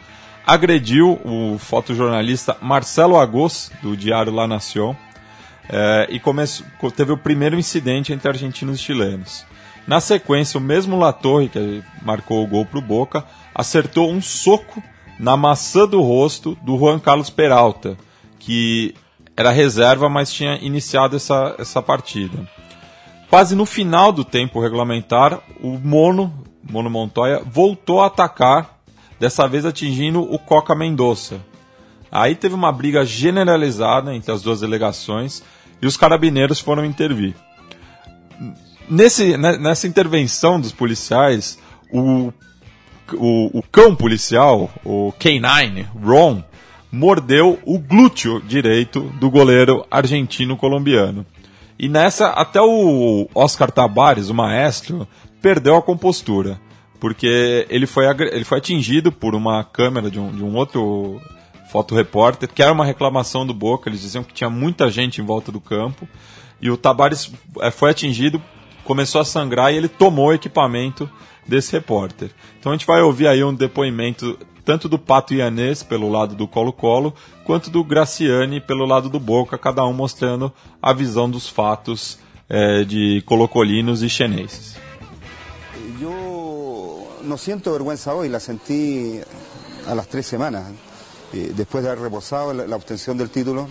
[0.47, 4.97] Agrediu o fotojornalista Marcelo Agos, do Diário La Nación.
[5.69, 9.45] É, e começou, teve o primeiro incidente entre argentinos e chilenos.
[9.87, 14.83] Na sequência, o mesmo Latorre, que marcou o gol para o Boca, acertou um soco
[15.19, 17.97] na maçã do rosto do Juan Carlos Peralta,
[18.39, 18.95] que
[19.37, 22.49] era reserva, mas tinha iniciado essa, essa partida.
[23.29, 28.79] Quase no final do tempo regulamentar, o Mono, Mono Montoya, voltou a atacar,
[29.21, 31.41] dessa vez atingindo o Coca Mendonça.
[32.11, 35.43] Aí teve uma briga generalizada entre as duas delegações
[35.83, 37.35] e os carabineiros foram intervir.
[38.89, 41.59] Nesse, né, nessa intervenção dos policiais,
[41.93, 42.33] o
[43.15, 46.43] o, o cão policial, o K9, Ron,
[46.91, 51.25] mordeu o glúteo direito do goleiro argentino-colombiano.
[51.79, 55.07] E nessa, até o Oscar Tabares, o maestro,
[55.41, 56.61] perdeu a compostura.
[56.99, 61.21] Porque ele foi, ele foi atingido por uma câmera de um, de um outro
[61.71, 63.89] fotorepórter, que era uma reclamação do Boca.
[63.89, 66.09] Eles diziam que tinha muita gente em volta do campo.
[66.61, 68.43] E o Tabares eh, foi atingido,
[68.89, 71.11] começou a sangrar e ele tomou o equipamento
[71.47, 72.31] desse repórter.
[72.59, 76.49] Então a gente vai ouvir aí um depoimento tanto do Pato Ianês pelo lado do
[76.49, 77.13] Colo-Colo,
[77.45, 82.85] quanto do Graciani pelo lado do Boca, cada um mostrando a visão dos fatos eh,
[82.85, 84.77] de colocolinos e chineses.
[86.01, 89.21] Eu não sinto vergüenza hoje, la senti
[89.87, 90.65] a las tres semanas,
[91.35, 93.69] eh, después de haber reposado la, obtención del título,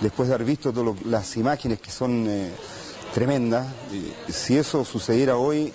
[0.00, 2.52] después de haber visto todas las imágenes que son eh,
[3.16, 3.64] tremendas.
[4.28, 5.72] si eso sucediera hoy,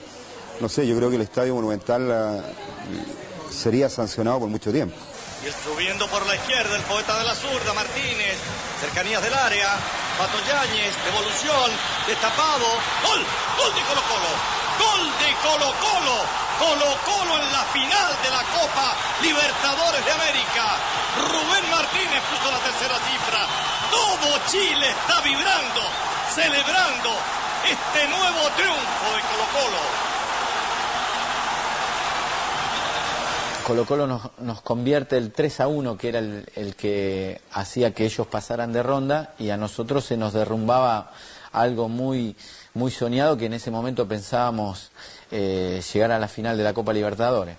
[0.59, 4.93] no sé, yo creo que el Estadio Monumental uh, sería sancionado por mucho tiempo.
[5.41, 8.37] Y subiendo por la izquierda el poeta de la zurda, Martínez,
[8.79, 9.73] cercanías del área,
[10.21, 11.65] Pato Yáñez, devolución,
[12.05, 12.69] destapado,
[13.09, 13.25] gol,
[13.57, 14.31] gol de Colo Colo,
[14.77, 16.17] gol de Colo Colo,
[16.61, 18.93] Colo Colo en la final de la Copa
[19.25, 20.77] Libertadores de América.
[21.25, 23.41] Rubén Martínez puso la tercera cifra.
[23.89, 25.81] Todo Chile está vibrando,
[26.33, 27.09] celebrando
[27.69, 29.77] este nuevo triunfo de Colo Colo.
[33.67, 38.27] Colo Colo nos, convierte el 3 a 1, que era el, que hacía que ellos
[38.27, 41.11] pasaran de ronda, y a nosotros se nos derrumbaba
[41.51, 42.37] algo muy,
[42.75, 44.91] muy soñado que en ese momento pensábamos
[45.31, 47.57] eh, llegar a la final de la Copa Libertadores.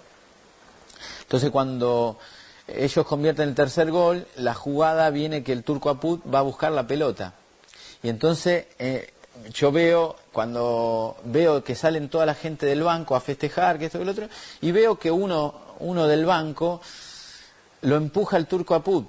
[1.21, 2.19] Entonces cuando
[2.67, 6.73] ellos convierten el tercer gol, la jugada viene que el Turco Aput va a buscar
[6.73, 7.35] la pelota.
[8.03, 9.12] Y entonces eh,
[9.53, 14.01] yo veo, cuando veo que salen toda la gente del banco a festejar, que esto
[14.01, 14.29] y lo otro,
[14.61, 16.81] y veo que uno uno del banco
[17.83, 19.05] lo empuja el turco Apud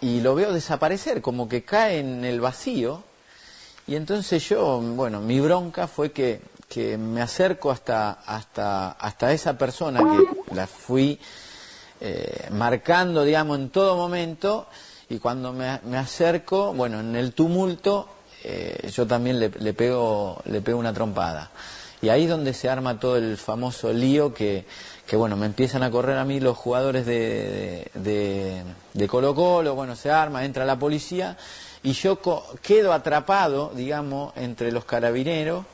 [0.00, 3.04] y lo veo desaparecer, como que cae en el vacío.
[3.86, 9.56] Y entonces yo, bueno, mi bronca fue que, que me acerco hasta, hasta, hasta esa
[9.56, 11.20] persona que la fui
[12.00, 14.66] eh, marcando, digamos, en todo momento.
[15.12, 18.08] Y cuando me, acerco, bueno, en el tumulto,
[18.44, 21.50] eh, yo también le, pego, le pego una trompada.
[22.00, 24.64] Y ahí es donde se arma todo el famoso lío que,
[25.06, 29.96] que bueno, me empiezan a correr a mí los jugadores de, de, Colo Colo, bueno,
[29.96, 31.36] se arma, entra la policía
[31.82, 32.18] y yo
[32.62, 35.66] quedo atrapado, digamos, entre los carabineros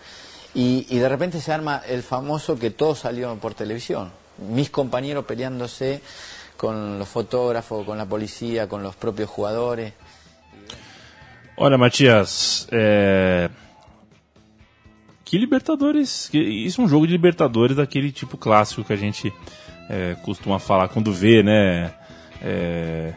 [0.52, 4.10] y, y, de repente se arma el famoso que todo salió por televisión,
[4.50, 6.02] mis compañeros peleándose
[6.58, 9.94] con los fotógrafos, con la policía, con los propios jugadores.
[11.56, 13.48] Olha, Matias, é...
[15.24, 16.28] que Libertadores.
[16.30, 16.38] Que...
[16.38, 19.32] Isso é um jogo de Libertadores daquele tipo clássico que a gente
[19.88, 21.92] é, costuma falar quando vê, né?
[22.42, 23.14] É...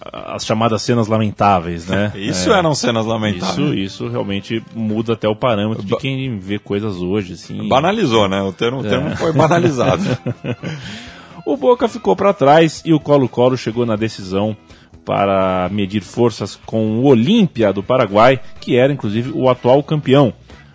[0.00, 2.12] As chamadas cenas lamentáveis, né?
[2.16, 3.58] Isso eram cenas lamentáveis.
[3.58, 7.68] Isso, isso realmente muda até o parâmetro de quem vê coisas hoje, assim.
[7.68, 8.40] Banalizou, né?
[8.40, 10.02] O termo, o termo foi banalizado.
[11.48, 14.54] o Boca ficou para trás e o Colo-Colo chegou na decisão
[15.02, 20.34] para medir forças com o Olímpia do Paraguai, que era inclusive o atual campeão.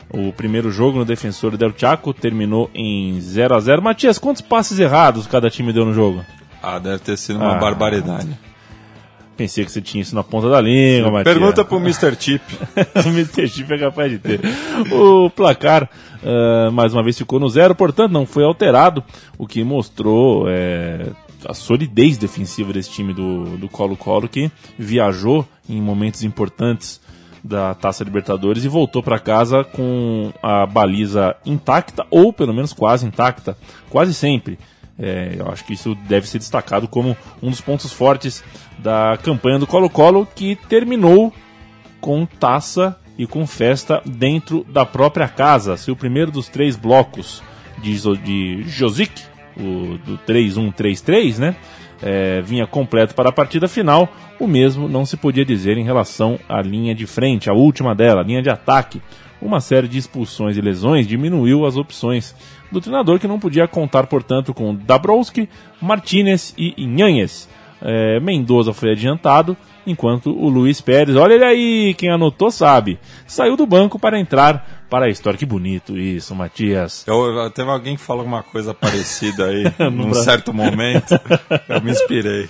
[0.09, 4.79] O primeiro jogo no Defensor del Chaco terminou em 0 a 0 Matias, quantos passes
[4.79, 6.25] errados cada time deu no jogo?
[6.61, 8.35] Ah, deve ter sido uma ah, barbaridade.
[9.35, 11.35] Pensei que você tinha isso na ponta da língua, Matias.
[11.35, 12.15] Pergunta pro Mr.
[12.19, 12.43] Chip.
[13.05, 13.47] o Mr.
[13.47, 14.39] Chip é capaz de ter.
[14.91, 15.89] O placar,
[16.23, 19.03] uh, mais uma vez, ficou no zero, portanto, não foi alterado,
[19.37, 21.07] o que mostrou é,
[21.47, 27.01] a solidez defensiva desse time do Colo-Colo, que viajou em momentos importantes
[27.43, 33.05] da Taça Libertadores e voltou para casa com a baliza intacta, ou pelo menos quase
[33.05, 33.57] intacta,
[33.89, 34.57] quase sempre.
[35.03, 38.41] É, eu acho que isso deve ser destacado como um dos pontos fortes
[38.79, 41.33] da campanha do Colo-Colo, que terminou
[41.99, 45.75] com taça e com festa dentro da própria casa.
[45.75, 47.43] Se o primeiro dos três blocos
[47.81, 49.11] de, de Josic
[49.57, 51.55] o, do 3-1-3-3, né?
[52.01, 56.37] É, vinha completo para a partida final, o mesmo não se podia dizer em relação
[56.49, 59.01] à linha de frente, a última dela, a linha de ataque.
[59.41, 62.35] Uma série de expulsões e lesões diminuiu as opções
[62.73, 65.47] do treinador, que não podia contar, portanto, com Dabrowski,
[65.81, 67.47] Martinez e Inhanhes.
[67.81, 69.55] É, Mendoza foi adiantado,
[69.85, 74.83] enquanto o Luiz Pérez, olha ele aí, quem anotou sabe, saiu do banco para entrar
[74.89, 75.39] para a história.
[75.39, 77.03] Que bonito isso, Matias.
[77.07, 81.19] Eu, teve alguém que falou uma coisa parecida aí, num certo momento.
[81.67, 82.47] Eu me inspirei.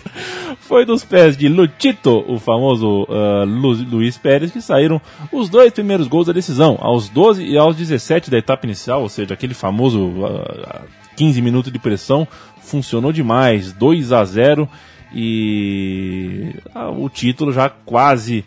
[0.59, 5.71] Foi dos pés de Lutito, o famoso uh, Lu, Luiz Pérez, que saíram os dois
[5.71, 9.53] primeiros gols da decisão, aos 12 e aos 17 da etapa inicial, ou seja, aquele
[9.53, 10.81] famoso uh,
[11.15, 12.27] 15 minutos de pressão,
[12.61, 13.71] funcionou demais.
[13.71, 14.69] 2 a 0
[15.13, 18.43] e uh, o título já quase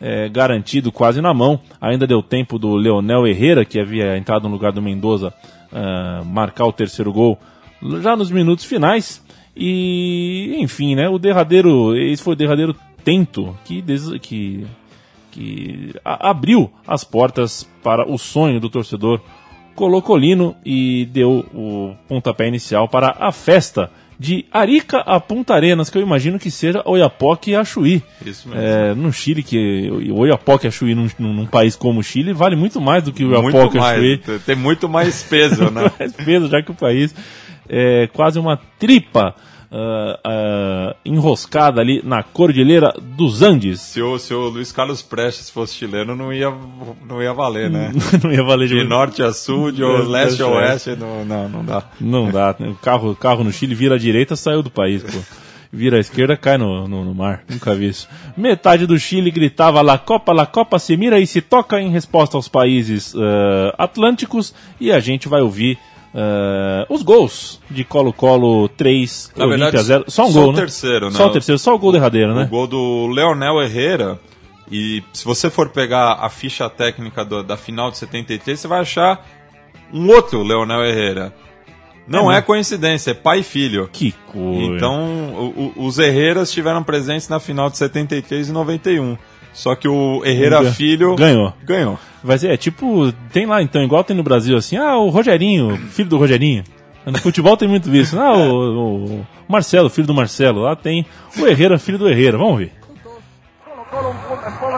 [0.00, 1.60] é, garantido quase na mão.
[1.80, 5.32] Ainda deu tempo do Leonel Herrera, que havia entrado no lugar do Mendoza,
[5.72, 7.38] uh, marcar o terceiro gol
[8.02, 9.24] já nos minutos finais.
[9.56, 13.82] E, enfim, né, o derradeiro, esse foi o derradeiro tento que,
[14.20, 14.66] que,
[15.30, 19.20] que abriu as portas para o sonho do torcedor
[19.74, 25.96] colocolino e deu o pontapé inicial para a festa de Arica a Punta Arenas, que
[25.96, 28.02] eu imagino que seja Oiapoque e Achuí.
[28.24, 28.62] Isso mesmo.
[28.62, 32.80] É, no Chile, que Oiapoque e Achuí num, num, país como o Chile vale muito
[32.80, 34.20] mais do que o Oiapoque e Achuí.
[34.44, 35.90] Tem muito mais peso, né?
[35.98, 37.14] mais peso, já que o país
[37.68, 39.36] é quase uma tripa
[39.70, 43.80] uh, uh, enroscada ali na Cordilheira dos Andes.
[43.80, 46.52] Se o, se o Luiz Carlos Prestes fosse chileno, não ia,
[47.06, 47.92] não ia valer, né?
[48.22, 51.64] não ia valer de, de norte a sul, de leste a oeste, não, não, não
[51.64, 51.82] dá.
[52.00, 52.54] Não dá.
[52.60, 55.18] O carro, carro no Chile vira à direita, saiu do país, pô
[55.72, 57.42] vira à esquerda, cai no, no, no, mar.
[57.48, 58.08] Nunca vi isso.
[58.36, 62.36] Metade do Chile gritava La Copa, La Copa se mira e se toca em resposta
[62.36, 64.54] aos países uh, atlânticos.
[64.80, 65.78] E a gente vai ouvir
[66.14, 70.04] Uh, os gols de Colo-Colo 3, Na Olímpia 0.
[70.08, 70.58] Só um só gol, o né?
[70.60, 71.16] terceiro, né?
[71.16, 72.44] Só o terceiro, só o gol derradeiro, né?
[72.44, 74.18] O gol do Leonel Herrera.
[74.70, 78.80] E se você for pegar a ficha técnica do, da final de 73, você vai
[78.80, 79.26] achar
[79.92, 81.32] um outro Leonel Herrera.
[82.06, 83.88] Não é, é coincidência, é pai e filho.
[83.92, 84.74] Que coisa.
[84.74, 89.16] Então, o, o, os Herreras estiveram presentes na final de 73 e 91.
[89.58, 91.52] Só que o Herrera Filho ganhou.
[91.64, 91.98] Ganhou.
[92.22, 95.76] Vai ser, é tipo, tem lá então, igual tem no Brasil assim, ah, o Rogerinho,
[95.90, 96.62] filho do Rogerinho.
[97.04, 98.16] No futebol tem muito isso.
[98.20, 100.60] Ah, o, o Marcelo, filho do Marcelo.
[100.60, 101.04] Lá tem
[101.36, 102.38] o Herrera, filho do Herrera.
[102.38, 102.72] Vamos ver.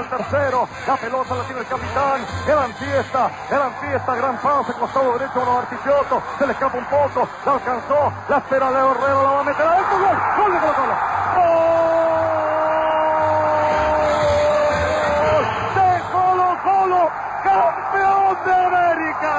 [0.08, 5.40] tercero, la pelota la tiene el capitán, Eran Fiesta, Eran Fiesta, gran pase, costado derecho
[5.40, 9.40] a Artichotto, se le escapa un poco, la alcanzó, la espera Leo Herrera, la va
[9.40, 10.94] a meter adentro, gol, gol de Colo Colo.
[11.36, 11.99] ¡Gol!
[18.44, 19.32] De América.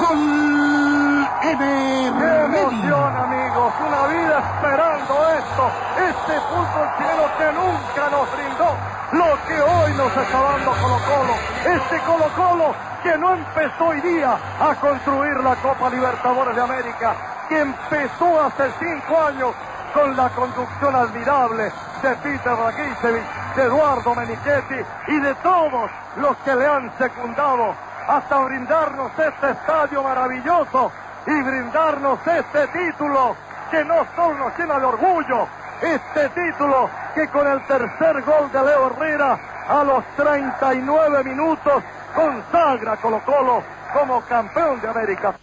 [0.00, 2.12] Gol Ever.
[2.18, 3.72] Qué emoción, amigos.
[3.86, 5.70] Una vida esperando esto.
[5.96, 8.68] Este fútbol chileno que nunca nos brindó
[9.12, 11.34] lo que hoy nos está dando Colo Colo.
[11.64, 17.14] Este Colo Colo que no empezó hoy día a construir la Copa Libertadores de América,
[17.48, 19.54] que empezó hace cinco años
[19.92, 21.70] con la conducción admirable
[22.02, 24.74] de Peter Rakicevich, de Eduardo Menichetti
[25.08, 27.74] y de todos los que le han secundado
[28.06, 30.92] hasta brindarnos este estadio maravilloso
[31.26, 33.36] y brindarnos este título
[33.70, 35.48] que no solo nos llena de orgullo
[35.82, 39.38] este título que con el tercer gol de Leo Herrera
[39.68, 41.82] a los 39 minutos
[42.14, 43.62] consagra Colo Colo
[43.92, 45.38] como campeón de América.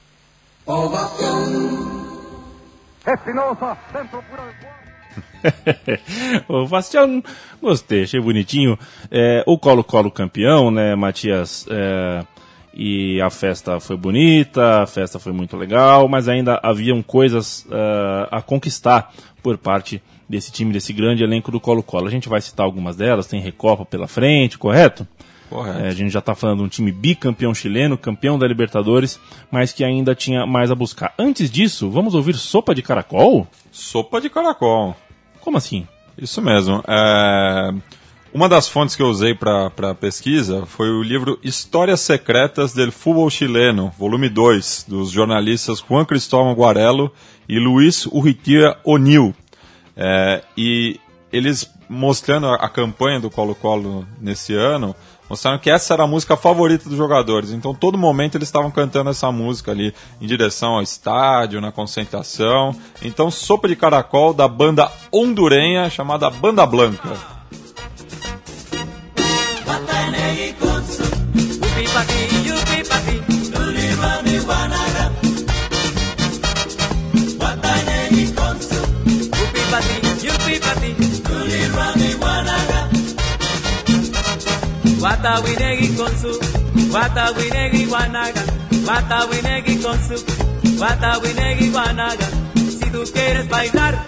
[3.05, 4.81] Espinosa, centro pura del cuadro.
[6.47, 7.23] o Bastião,
[7.61, 8.77] gostei, achei bonitinho.
[9.09, 11.65] É, o Colo-Colo campeão, né, Matias?
[11.69, 12.23] É,
[12.73, 18.27] e a festa foi bonita, a festa foi muito legal, mas ainda haviam coisas uh,
[18.31, 22.07] a conquistar por parte desse time, desse grande elenco do Colo-Colo.
[22.07, 25.05] A gente vai citar algumas delas, tem Recopa pela frente, correto?
[25.49, 25.79] Correto.
[25.79, 29.19] É, a gente já está falando de um time bicampeão chileno, campeão da Libertadores,
[29.51, 31.13] mas que ainda tinha mais a buscar.
[31.19, 33.45] Antes disso, vamos ouvir Sopa de Caracol?
[33.69, 34.95] Sopa de caracol.
[35.41, 35.85] Como assim?
[36.17, 36.81] Isso mesmo.
[36.87, 37.73] É...
[38.33, 42.89] Uma das fontes que eu usei para a pesquisa foi o livro Histórias Secretas del
[42.89, 47.11] Fútbol Chileno, volume 2, dos jornalistas Juan Cristóvão Guarello
[47.47, 49.35] e Luiz Urritia O'Neill.
[49.97, 50.97] É, e
[51.29, 54.95] eles mostrando a, a campanha do Colo-Colo nesse ano,
[55.29, 57.51] mostraram que essa era a música favorita dos jogadores.
[57.51, 62.73] Então, todo momento eles estavam cantando essa música ali em direção ao estádio, na concentração.
[63.01, 67.40] Então, Sopa de Caracol da banda hondurenha chamada Banda Blanca.
[85.01, 86.39] Watawinegi con su,
[86.91, 88.43] Watawinegi guanaga,
[88.85, 90.15] Watawinegi con su,
[90.79, 92.27] Watawinegi guanaga.
[92.55, 94.03] Si tú quieres bailar,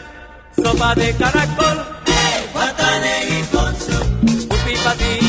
[0.55, 3.97] sopa de caracol, hey, Watanegi con su,
[4.45, 5.22] Upi pati, yupi pati,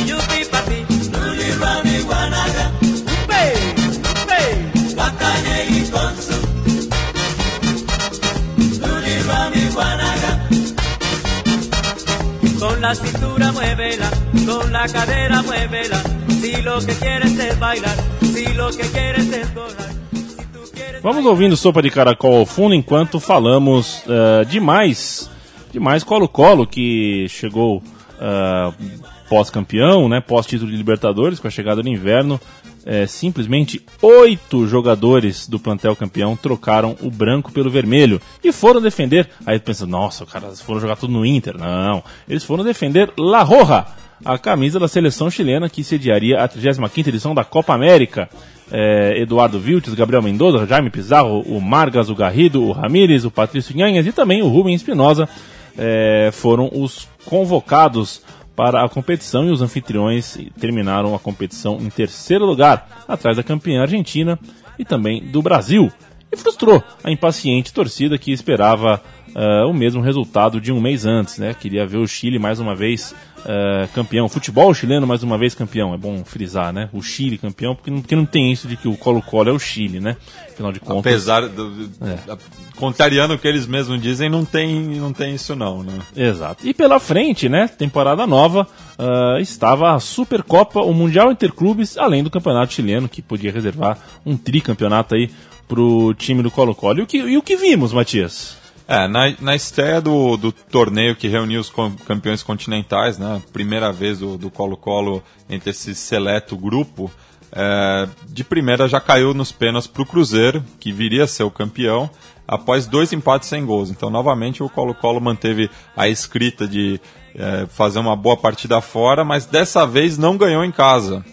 [12.65, 14.11] con la cintura muévela,
[14.47, 16.03] con la cadera muévela.
[16.41, 19.49] Si lo que quieres es bailar, si lo que quieres es.
[19.49, 25.31] Si quieres Vamos ouvindo Sopa de Caracol ao fundo enquanto falamos uh, demais,
[25.75, 32.41] demais Colo-Colo que chegou uh, pós-campeão, né, pós-título de Libertadores com a chegada do inverno.
[32.87, 39.29] É, simplesmente oito jogadores do plantel campeão trocaram o branco pelo vermelho e foram defender.
[39.47, 41.57] Aí pensa, nossa, cara, eles foram jogar tudo no Inter.
[41.59, 43.87] Não, eles foram defender La Roja,
[44.23, 48.29] a camisa da seleção chilena que sediaria a 35 edição da Copa América.
[48.71, 53.77] É, Eduardo Viltes, Gabriel Mendoza, Jaime Pizarro, o Margas, o Garrido, o Ramírez, o Patrício
[53.77, 55.29] Nhanhas e também o Rubem Espinosa
[55.77, 58.23] é, foram os convocados
[58.57, 63.83] para a competição e os anfitriões terminaram a competição em terceiro lugar, atrás da campeã
[63.83, 64.39] argentina
[64.79, 65.93] e também do Brasil.
[66.31, 69.01] E frustrou a impaciente torcida que esperava
[69.35, 71.55] uh, o mesmo resultado de um mês antes, né?
[71.55, 74.29] Queria ver o Chile mais uma vez uh, campeão.
[74.29, 75.95] Futebol chileno mais uma vez campeão.
[75.95, 76.89] É bom frisar, né?
[76.93, 79.59] O Chile campeão, porque não, porque não tem isso de que o Colo-Colo é o
[79.59, 80.17] Chile, né?
[80.51, 81.13] Afinal de contas.
[81.13, 81.91] Apesar do.
[82.03, 82.37] É.
[82.77, 85.99] Contrariando o que eles mesmos dizem, não tem, não tem isso não, né?
[86.17, 86.67] Exato.
[86.67, 87.69] E pela frente, né?
[87.69, 88.67] Temporada nova,
[88.99, 94.37] uh, estava a Supercopa, o Mundial Interclubes, além do Campeonato Chileno, que podia reservar um
[94.37, 95.31] tricampeonato aí
[95.69, 97.01] pro time do Colo-Colo.
[97.01, 98.64] E, o que, e o que vimos, Matias?
[98.87, 101.73] É, na, na estreia do, do torneio que reuniu os
[102.07, 103.41] campeões continentais, né?
[103.53, 107.11] Primeira vez do Colo-Colo entre esse seleto grupo,
[107.51, 111.51] é, de primeira já caiu nos pênaltis para o Cruzeiro, que viria a ser o
[111.51, 112.11] campeão,
[112.47, 113.91] após dois empates sem gols.
[113.91, 117.01] Então, novamente, o Colo-Colo manteve a escrita de
[117.35, 121.25] é, fazer uma boa partida fora, mas dessa vez não ganhou em casa.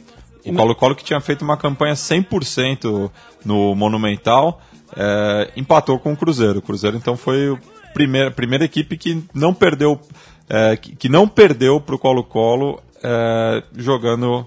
[0.46, 3.12] O Colo-Colo, que tinha feito uma campanha 100%
[3.44, 4.62] no Monumental,
[4.96, 6.60] é, empatou com o Cruzeiro.
[6.60, 10.00] O Cruzeiro, então, foi a primeira, primeira equipe que não perdeu,
[10.50, 14.46] é, que, que não perdeu para o Colo-Colo é, jogando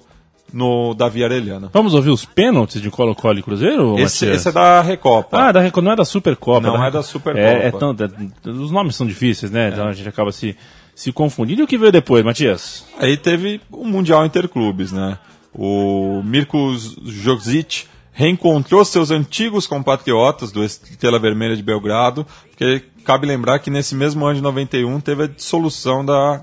[0.55, 1.69] no Davi Arellano.
[1.73, 3.99] Vamos ouvir os pênaltis de Colo-Colo e Cruzeiro?
[3.99, 5.49] Esse, esse, é da Recopa.
[5.49, 6.61] Ah, da Recopa, não é da Supercopa.
[6.61, 6.87] Não né?
[6.87, 7.45] é da Supercopa.
[7.45, 9.71] É, é tão, é, os nomes são difíceis, né?
[9.71, 10.57] Então a gente acaba se,
[10.95, 11.63] se confundindo.
[11.63, 12.87] E o que veio depois, Matias?
[12.99, 15.19] Aí teve o Mundial Interclubes, né?
[15.53, 16.73] O Mirko
[17.05, 23.95] Josic reencontrou seus antigos compatriotas do Estrela Vermelha de Belgrado, porque cabe lembrar que nesse
[23.95, 26.43] mesmo ano de 91 teve a dissolução da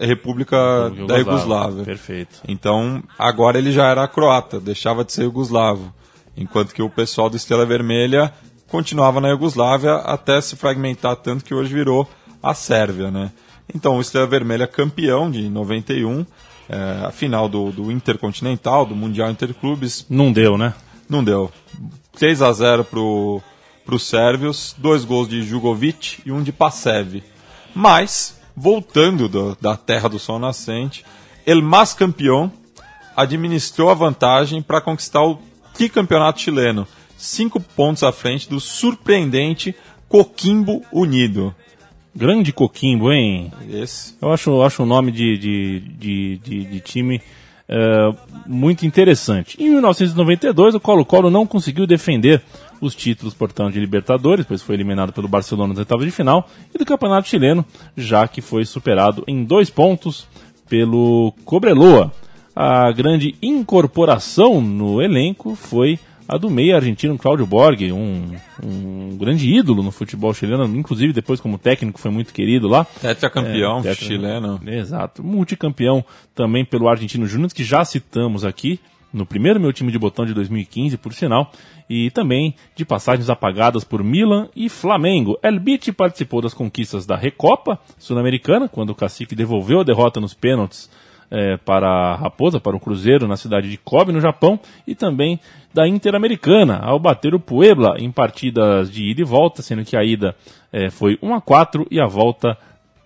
[0.00, 0.56] República
[1.06, 1.84] da Iugoslávia.
[1.84, 2.40] Perfeito.
[2.46, 5.92] Então, agora ele já era croata, deixava de ser iugoslavo,
[6.36, 8.32] enquanto que o pessoal do Estrela Vermelha
[8.68, 12.08] continuava na Iugoslávia até se fragmentar tanto que hoje virou
[12.42, 13.32] a Sérvia, né?
[13.74, 16.24] Então, o Estrela Vermelha campeão de 91,
[16.68, 20.06] é, a final do, do Intercontinental, do Mundial Interclubes.
[20.08, 20.74] Não deu, né?
[21.08, 21.50] Não deu.
[22.12, 23.42] 3 a 0 pro
[23.88, 27.22] para os sérvios, dois gols de Jugovic e um de Passev.
[27.74, 31.06] Mas, voltando do, da terra do sol nascente,
[31.46, 32.52] El Mas Campeão
[33.16, 35.38] administrou a vantagem para conquistar o
[35.72, 36.86] tricampeonato chileno,
[37.16, 39.74] cinco pontos à frente do surpreendente
[40.06, 41.54] Coquimbo Unido.
[42.14, 43.50] Grande Coquimbo, hein?
[43.70, 44.14] Esse.
[44.20, 47.22] Eu acho, acho um nome de, de, de, de, de time
[47.68, 48.14] é,
[48.46, 49.62] muito interessante.
[49.62, 52.42] Em 1992, o Colo-Colo não conseguiu defender
[52.80, 56.78] os títulos, portanto, de Libertadores, pois foi eliminado pelo Barcelona nas oitavas de final, e
[56.78, 57.64] do Campeonato Chileno,
[57.96, 60.26] já que foi superado em dois pontos
[60.68, 62.12] pelo Cobreloa.
[62.54, 65.98] A grande incorporação no elenco foi
[66.28, 71.40] a do meia argentino Claudio Borg, um, um grande ídolo no futebol chileno, inclusive depois
[71.40, 72.84] como técnico foi muito querido lá.
[72.84, 74.60] Tetracampeão É, chileno.
[74.66, 75.24] Exato.
[75.24, 76.04] Multicampeão
[76.34, 78.78] também pelo Argentino Júnior, que já citamos aqui,
[79.10, 81.50] no primeiro meu time de botão de 2015, por sinal,
[81.88, 85.38] e também de passagens apagadas por Milan e Flamengo.
[85.42, 90.34] El Bitti participou das conquistas da Recopa Sul-Americana, quando o Cacique devolveu a derrota nos
[90.34, 90.90] pênaltis
[91.30, 95.38] eh, para a Raposa, para o Cruzeiro, na cidade de Kobe, no Japão, e também
[95.72, 100.02] da Interamericana, ao bater o Puebla em partidas de ida e volta, sendo que a
[100.02, 100.34] ida
[100.72, 102.56] eh, foi 1 a 4 e a volta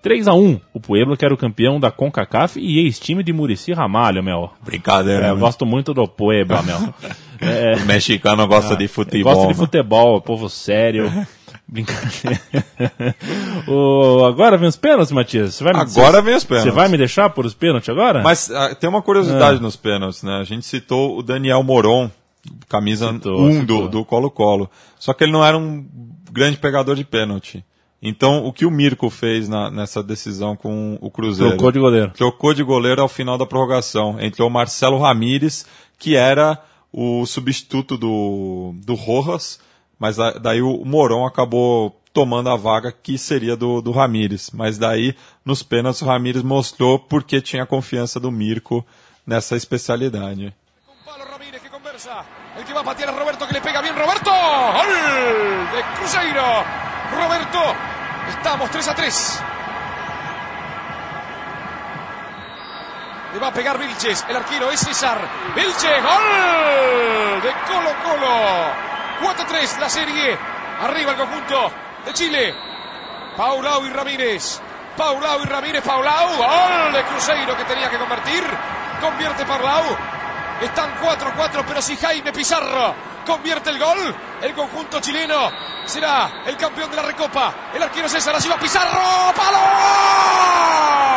[0.03, 3.73] 3 a 1 O Puebla, que era o campeão da CONCACAF e ex-time de Murici
[3.73, 4.51] Ramalho, meu.
[4.61, 5.27] Brincadeira.
[5.27, 5.41] É, eu né?
[5.41, 6.77] gosto muito do Puebla, meu.
[7.45, 9.35] É, O mexicano gosta de futebol.
[9.35, 11.11] Gosta de futebol, povo sério.
[11.73, 12.41] Brincadeira.
[13.67, 15.55] O- agora vem os pênaltis, Matias.
[15.55, 16.71] Você vai me- Agora vem os pênaltis.
[16.73, 18.23] Você vai me deixar por os pênaltis agora?
[18.23, 19.63] Mas ah, tem uma curiosidade Ah.
[19.63, 20.39] nos pênaltis, né?
[20.39, 22.11] A gente citou o Daniel Moron,
[22.69, 23.83] camisa Citou, 1 citou.
[23.83, 24.69] do do Colo-Colo.
[24.99, 25.85] Só que ele não era um
[26.31, 27.65] grande pegador de pênalti.
[28.03, 31.53] Então, o que o Mirko fez na- nessa decisão com o Cruzeiro?
[31.53, 32.11] Trocou de goleiro.
[32.11, 34.21] Trocou de goleiro ao final da prorrogação.
[34.21, 35.65] Entrou o Marcelo Ramírez,
[35.99, 36.59] que era
[36.93, 39.61] o substituto do, do Rojas,
[40.03, 44.51] mas daí o Moron acabou tomando a vaga que seria do, do Ramírez.
[44.53, 48.85] Mas daí, nos pênaltis, o Ramírez mostrou porque tinha confiança do Mirko
[49.25, 50.53] nessa especialidade.
[52.57, 54.31] El que va a patear a Roberto que le pega bien Roberto.
[54.31, 54.93] Gol
[55.73, 56.43] de Cruzeiro.
[57.13, 57.61] Roberto.
[58.29, 59.43] Estamos 3 a 3.
[63.35, 64.27] Le va a pegar Vilches.
[64.29, 65.19] El arquero es César.
[65.55, 66.03] Vilches.
[66.03, 68.92] Gol de Colo Colo.
[69.21, 70.39] 4 a 3 la serie.
[70.81, 71.73] Arriba el conjunto
[72.05, 72.55] de Chile.
[73.37, 74.61] Paulau y Ramírez.
[74.97, 75.83] Paulau y Ramírez.
[75.83, 76.37] Paulau.
[76.37, 78.45] Gol de Cruzeiro que tenía que convertir.
[79.01, 79.85] Convierte Paulau.
[80.61, 82.95] Están 4-4, pero si Jaime Pizarro
[83.27, 85.51] convierte el gol, el conjunto chileno
[85.85, 87.53] será el campeón de la Recopa.
[87.75, 91.12] El arquero César, allí va Pizarro, ¡palo!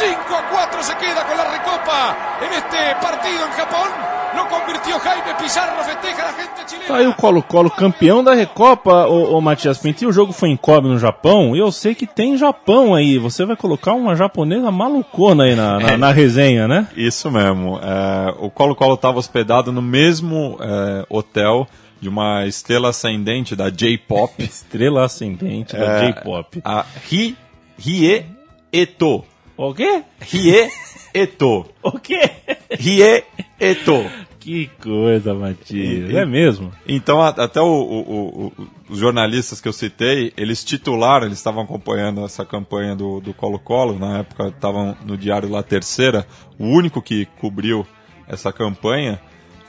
[0.00, 3.88] 5 a 4 se queda con la Recopa en este partido en Japón.
[4.34, 6.86] Lo convirtió Jaime Pizarro, festeja la gente chilena.
[6.86, 10.04] Tá aí o Colo-Colo campeão da Recopa, ô, ô Matias Pinto.
[10.04, 11.54] E o jogo foi em Kobe, no Japão.
[11.54, 13.18] E eu sei que tem Japão aí.
[13.18, 15.96] Você vai colocar uma japonesa malucona aí na, na, É.
[15.96, 16.86] na resenha, né?
[16.96, 17.78] Isso mesmo.
[17.82, 21.66] É, o Colo-Colo estava hospedado no mesmo é, hotel
[22.00, 24.32] de uma estrela ascendente da J-Pop.
[24.42, 26.62] Estrela ascendente da É, J-Pop.
[26.64, 27.36] A Ri,
[27.76, 28.24] Rie
[28.72, 29.24] Eto.
[29.62, 30.02] O quê?
[30.20, 30.70] Rie
[31.12, 31.66] Eto.
[31.82, 32.30] O quê?
[32.78, 33.24] Rie
[33.58, 34.06] Eto.
[34.38, 36.10] Que coisa, Matias.
[36.10, 36.72] E- É mesmo?
[36.88, 38.52] Então, até o- o- o-
[38.88, 43.98] os jornalistas que eu citei, eles titularam, eles estavam acompanhando essa campanha do do Colo-Colo,
[43.98, 46.26] na época estavam no Diário La Terceira,
[46.58, 47.86] o único que cobriu
[48.26, 49.20] essa campanha,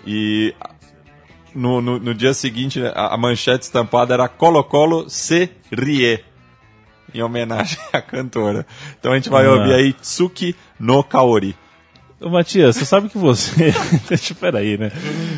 [0.08, 0.54] e
[1.54, 6.24] no, no, no dia seguinte a, a manchete estampada era Colo-Colo se rie,
[7.14, 8.66] em homenagem à cantora.
[9.00, 9.52] Então a gente vai Ah.
[9.52, 11.56] ouvir aí Tsuki no Kaori.
[12.20, 13.74] Ô, Matias, você sabe que você.
[14.08, 14.92] Deixa eu aí, né?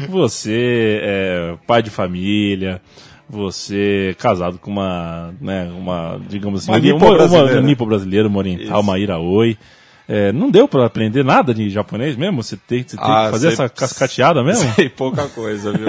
[0.10, 2.82] Você é pai de família,
[3.30, 7.60] você é casado com uma, né, uma, digamos assim, Uma nipo uma, brasileira.
[7.60, 8.90] uma nipo brasileira, uma oriental, Isso.
[8.90, 9.58] uma iraoi.
[10.06, 12.44] É, não deu pra aprender nada de japonês mesmo?
[12.44, 14.70] Você tem, você tem Ah, que fazer sei- essa cascateada mesmo?
[14.74, 15.88] Sei pouca coisa, viu?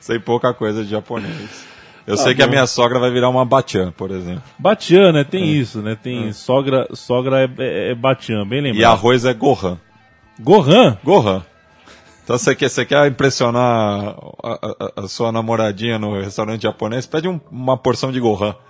[0.00, 1.64] sei pouca coisa de japonês.
[2.06, 4.42] Eu Tá sei que a minha sogra vai virar uma batian, por exemplo.
[4.58, 5.24] Batian, né?
[5.24, 5.92] Tem isso, né?
[5.92, 5.94] É.
[5.96, 8.80] Tem sogra, sogra é, é, é Batian, bem lembrado.
[8.80, 9.78] E arroz é Gohan.
[10.40, 10.98] Gohan?
[11.04, 11.44] Gohan.
[12.24, 17.06] Então você quer, você quer impressionar a, a- a sua namoradinha no restaurante japonês?
[17.06, 18.54] Pede um- uma porção de Gohan.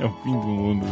[0.00, 0.86] É o fim do mundo.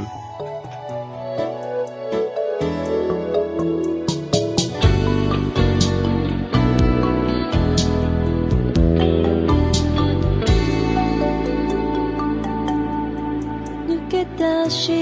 [14.69, 14.93] おし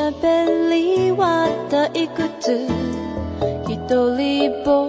[0.00, 0.26] ゃべ
[0.74, 2.66] りは退屈。
[3.70, 3.78] 一
[4.16, 4.88] 人ぼ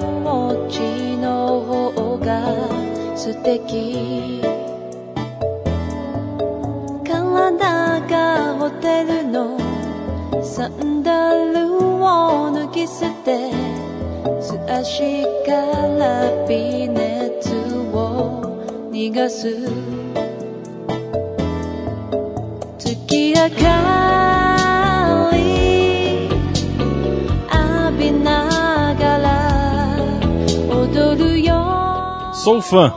[0.51, 0.79] っち
[1.17, 2.25] の方が
[3.15, 4.41] 素敵。
[7.05, 9.59] 体がホテルの。
[10.41, 13.51] サンダルを脱ぎ捨て。
[14.41, 15.51] 素足か
[15.99, 17.53] ら微熱
[17.93, 18.41] を
[18.91, 19.96] 逃がす。
[32.33, 32.93] Sou fã.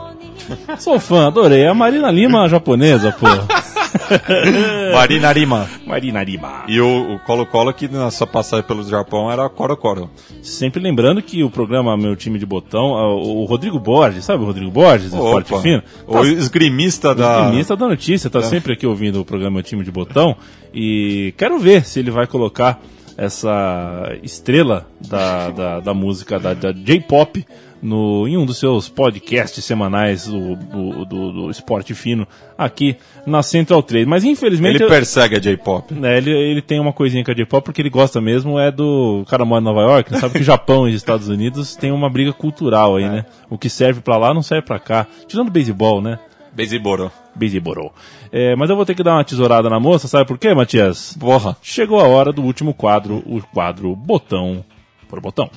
[0.79, 1.67] Sou fã, adorei.
[1.67, 3.27] A Marina Lima japonesa, pô.
[4.93, 5.69] Marina Rima.
[5.85, 6.63] Marina Lima.
[6.67, 10.09] E o Colo-Colo, que na sua passagem pelo Japão era Coro-Coro.
[10.41, 14.71] Sempre lembrando que o programa Meu Time de Botão, o Rodrigo Borges, sabe o Rodrigo
[14.71, 15.59] Borges, Esporte.
[15.61, 15.81] Fino?
[16.07, 18.43] O esgrimista da- O esgrimista da notícia, tá É.
[18.43, 20.35] sempre aqui ouvindo o programa Meu Time de Botão.
[20.73, 22.79] E quero ver se ele vai colocar
[23.17, 27.45] essa estrela da, da, da música, da, da J-Pop,
[27.81, 32.27] no, em um dos seus podcasts semanais do, do, do, do Esporte Fino,
[32.57, 34.05] aqui na Central 3.
[34.07, 34.75] Mas infelizmente...
[34.75, 35.93] Ele eu- persegue a J-Pop.
[36.03, 39.21] é, ele, ele tem uma coisinha com a J-pop porque ele gosta mesmo, é do.
[39.21, 40.19] O cara mora em Nova York, né?
[40.19, 43.25] sabe que o Japão e os Estados Unidos tem uma briga cultural aí, né?
[43.49, 45.07] O que serve pra lá não serve pra cá.
[45.27, 46.19] Tirando o beisebol, né?
[46.53, 47.11] Beiseboro.
[47.33, 47.93] Beisebol.
[48.31, 51.15] É, mas eu vou ter que dar uma tesourada na moça, sabe por quê, Matias?
[51.19, 51.55] Porra.
[51.61, 54.63] Chegou a hora do último quadro, o quadro botão
[55.09, 55.49] por botão.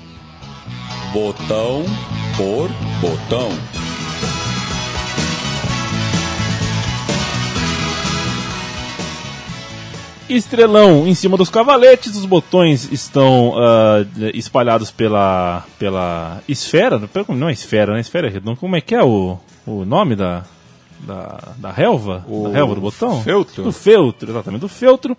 [1.15, 1.85] Botão
[2.37, 2.69] por
[3.01, 3.49] botão.
[10.29, 14.05] Estrelão em cima dos cavaletes, os botões estão ah,
[14.35, 18.01] espalhados pela, pela esfera, não é esfera, né?
[18.01, 18.59] Esfera é redonda.
[18.59, 20.43] Como é que é o, o nome da,
[20.99, 22.25] da, da relva?
[22.29, 23.23] O da relva do botão?
[23.23, 23.63] feltro.
[23.63, 25.17] Do feltro, exatamente, do feltro.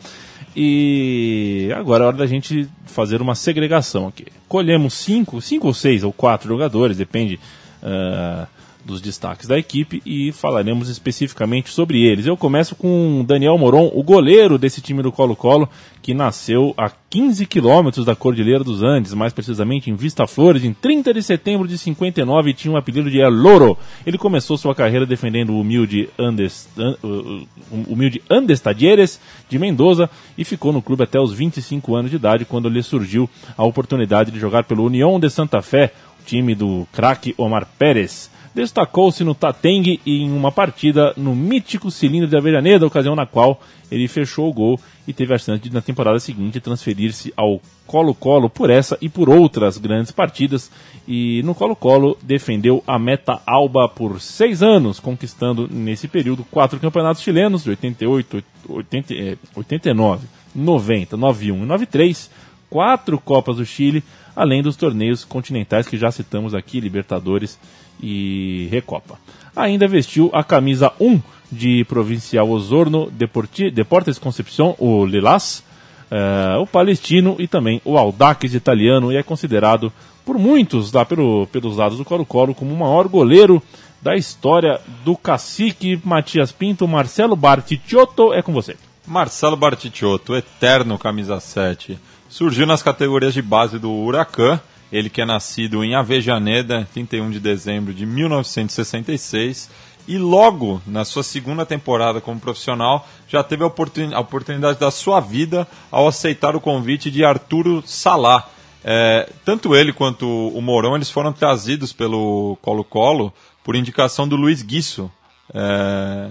[0.55, 4.25] E agora é hora da gente fazer uma segregação aqui.
[4.55, 7.37] Colhemos cinco, cinco ou seis ou quatro jogadores, depende
[7.83, 8.47] ah,
[8.85, 12.27] dos destaques da equipe e falaremos especificamente sobre eles.
[12.27, 15.67] Eu começo com Daniel Moron, o goleiro desse time do Colo-Colo,
[16.01, 20.71] que nasceu a 15 quilômetros da Cordilheira dos Andes, mais precisamente em Vista Flores, em
[20.71, 23.75] 30 de setembro de 59 e tinha o apelido de El Loro.
[24.05, 29.19] Ele começou sua carreira defendendo o humilde Andes, o humilde Andes Tadieres
[29.49, 30.07] de Mendoza
[30.37, 33.27] e ficou no clube até os 25 anos de idade, quando lhe surgiu
[33.57, 35.91] a oportunidade de jogar pelo União de Santa Fé,
[36.25, 42.29] time do craque Omar Pérez destacou-se no Tatengue e em uma partida no mítico cilindro
[42.29, 45.81] de Avellaneda, ocasião na qual ele fechou o gol e teve a chance de, na
[45.81, 50.71] temporada seguinte, transferir-se ao Colo-Colo por essa e por outras grandes partidas.
[51.05, 57.21] E no Colo-Colo defendeu a meta alba por seis anos, conquistando nesse período quatro campeonatos
[57.21, 62.31] chilenos, de 88, 80, eh, 89, 90, 91 e 93,
[62.69, 64.01] quatro Copas do Chile,
[64.33, 67.59] além dos torneios continentais que já citamos aqui, Libertadores
[68.01, 69.17] e Recopa.
[69.55, 71.21] Ainda vestiu a camisa 1
[71.51, 75.63] de Provincial Osorno Deporti- Deportes Concepción, o Lilás,
[76.11, 79.91] eh, o Palestino e também o Audax italiano e é considerado
[80.25, 83.61] por muitos lá pelo, pelos lados do Colo-Colo como o maior goleiro
[84.01, 88.75] da história do cacique Matias Pinto, Marcelo Barticciotto, é com você.
[89.07, 94.59] Marcelo Barticciotto, eterno camisa 7, surgiu nas categorias de base do Huracan,
[94.95, 99.69] ele que é nascido em Avejaneda, 31 de dezembro de 1966,
[100.07, 104.89] e logo na sua segunda temporada como profissional já teve a, oportun- a oportunidade da
[104.91, 108.47] sua vida ao aceitar o convite de Arturo Salá.
[108.83, 113.33] É, tanto ele quanto o Mourão eles foram trazidos pelo Colo-Colo
[113.63, 115.11] por indicação do Luiz Guiço,
[115.53, 116.29] é,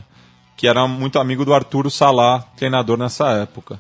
[0.57, 3.79] que era muito amigo do Arturo Salá, treinador nessa época.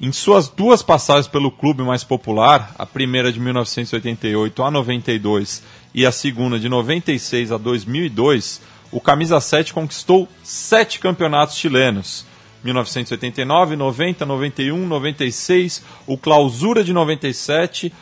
[0.00, 5.60] Em suas duas passagens pelo clube mais popular, a primeira de 1988 a 92
[5.92, 8.60] e a segunda de 96 a 2002,
[8.92, 12.24] o Camisa 7 conquistou sete campeonatos chilenos.
[12.62, 17.92] 1989, 90, 91, 96, o Clausura de 97,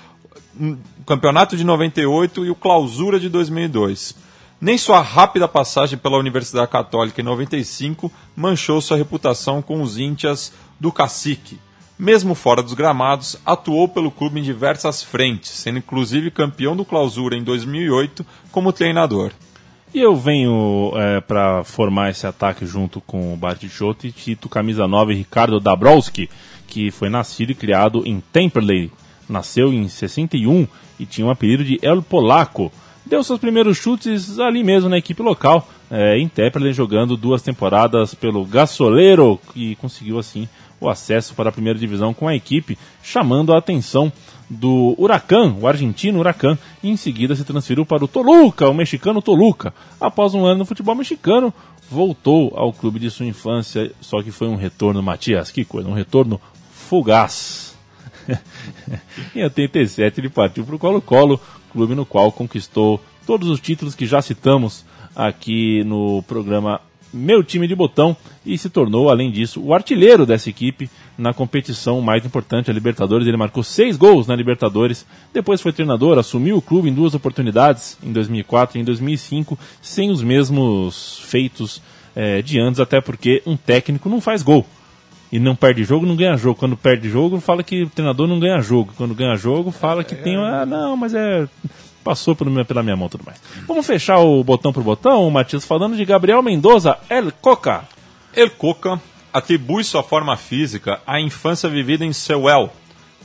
[0.61, 0.76] o
[1.07, 4.14] Campeonato de 98 e o Clausura de 2002.
[4.61, 10.53] Nem sua rápida passagem pela Universidade Católica em 95 manchou sua reputação com os íntias
[10.78, 11.59] do cacique.
[11.99, 17.36] Mesmo fora dos gramados, atuou pelo clube em diversas frentes, sendo inclusive campeão do Clausura
[17.36, 19.32] em 2008 como treinador.
[19.94, 24.86] E eu venho é, para formar esse ataque junto com o Bartichotto e cito camisa
[24.86, 26.28] 9 Ricardo Dabrowski,
[26.66, 28.92] que foi nascido e criado em Temperley.
[29.26, 30.68] Nasceu em 61
[31.01, 32.70] e tinha um apelido de El Polaco.
[33.07, 38.14] Deu seus primeiros chutes ali mesmo na equipe local, é, em Temperley, jogando duas temporadas
[38.14, 40.47] pelo Gasoleiro e conseguiu assim
[40.81, 44.12] o acesso para a primeira divisão com a equipe, chamando a atenção
[44.49, 49.20] do Huracan, o argentino Huracan, e em seguida se transferiu para o Toluca, o mexicano
[49.20, 49.74] Toluca.
[50.01, 51.53] Após um ano no futebol mexicano,
[51.91, 55.95] voltou ao clube de sua infância, só que foi um retorno, Matias, que coisa, um
[55.95, 57.77] retorno fugaz.
[59.35, 61.41] em 87 ele partiu para o Colo-Colo,
[61.72, 66.81] clube no qual conquistou todos os títulos que já citamos aqui no programa
[67.17, 72.01] Meu Time de Botão e se tornou, além disso, o artilheiro dessa equipe na competição
[72.01, 73.27] mais importante, a Libertadores.
[73.27, 77.99] Ele marcou seis gols na Libertadores, depois foi treinador, assumiu o clube em duas oportunidades,
[78.03, 81.83] em 2004 e em 2005, sem os mesmos feitos
[82.14, 84.67] eh, de antes, até porque um técnico não faz gol
[85.31, 86.59] e não perde jogo, não ganha jogo.
[86.59, 88.93] Quando perde jogo, fala que o treinador não ganha jogo.
[88.97, 90.37] Quando ganha jogo, fala que tem.
[90.37, 91.49] Ah, não, mas é.
[92.07, 93.37] Passou pela minha mão tudo mais.
[93.67, 97.83] Vamos fechar o botão por botão, Matias, falando de Gabriel Mendoza, El Coca.
[98.33, 99.01] El Coca
[99.33, 102.71] atribui sua forma física à infância vivida em Sewell,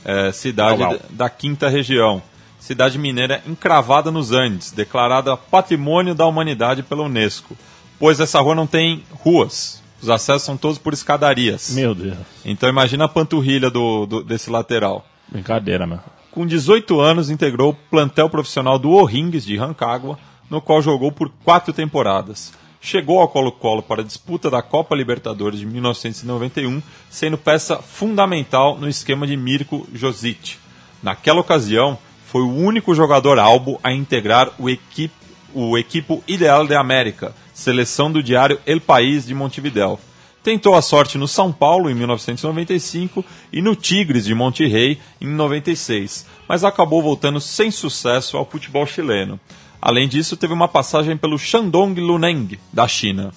[0.04, 0.98] eh, cidade uau.
[1.10, 2.20] da quinta região.
[2.58, 7.56] Cidade mineira encravada nos Andes, declarada Patrimônio da Humanidade pela Unesco.
[8.00, 9.80] Pois essa rua não tem ruas.
[10.02, 11.70] Os acessos são todos por escadarias.
[11.70, 12.16] Meu Deus.
[12.44, 15.06] Então imagina a panturrilha do, do- desse lateral.
[15.28, 16.02] Brincadeira, mano.
[16.32, 20.18] Com 18 anos, integrou o plantel profissional do O'Rings de Rancagua,
[20.48, 22.54] no qual jogou por quatro temporadas.
[22.80, 28.88] Chegou ao Colo-Colo para a disputa da Copa Libertadores de 1991, sendo peça fundamental no
[28.88, 30.56] esquema de Mirko Josic.
[31.02, 35.14] Naquela ocasião, foi o único jogador albo a integrar o, equipe,
[35.52, 39.98] o equipo Ideal de América, seleção do diário El País de Montevideo.
[40.42, 46.26] Tentou a sorte no São Paulo em 1995 e no Tigres de Monterrey em 96,
[46.48, 49.38] mas acabou voltando sem sucesso ao futebol chileno.
[49.80, 53.32] Além disso, teve uma passagem pelo Shandong Luneng, da China.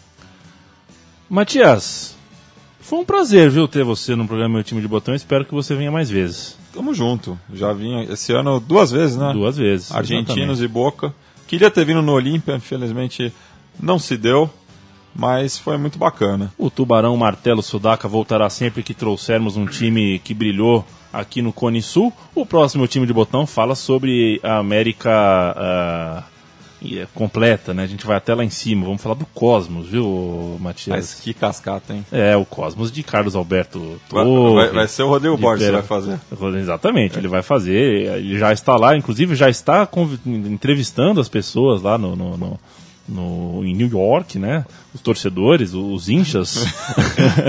[1.30, 2.16] Matias,
[2.80, 5.16] foi um prazer, viu, ter você no programa Meu Time de Botão.
[5.16, 6.58] Espero que você venha mais vezes.
[6.72, 7.40] Tamo junto.
[7.54, 9.32] Já vim esse ano duas vezes, né?
[9.34, 9.92] Duas vezes.
[9.92, 10.64] Argentinos exatamente.
[10.64, 11.14] e Boca.
[11.48, 13.34] Queria ter vindo no Olímpia, infelizmente
[13.80, 14.50] não se deu,
[15.16, 16.52] mas foi muito bacana.
[16.58, 21.82] O Tubarão Martelo Sudaca voltará sempre que trouxermos um time que brilhou aqui no Cone
[21.82, 22.12] Sul.
[22.36, 26.26] O próximo time de botão fala sobre a América
[26.84, 27.84] é completa, né?
[27.84, 28.86] A gente vai até lá em cima.
[28.86, 30.96] Vamos falar do Cosmos, viu, Matias?
[30.96, 32.06] Mas que cascata, hein?
[32.12, 34.66] É, o Cosmos de Carlos Alberto Vai- Torres.
[34.68, 36.20] vai- vai ser o Rodrigo Borges que vai fazer.
[36.60, 37.74] Exatamente, ele vai fazer.
[38.18, 39.88] Ele já está lá, inclusive já está
[40.28, 42.60] entrevistando as pessoas lá no, no- no-
[43.08, 44.66] no- em New York, né?
[44.94, 46.56] Os torcedores, os inchas.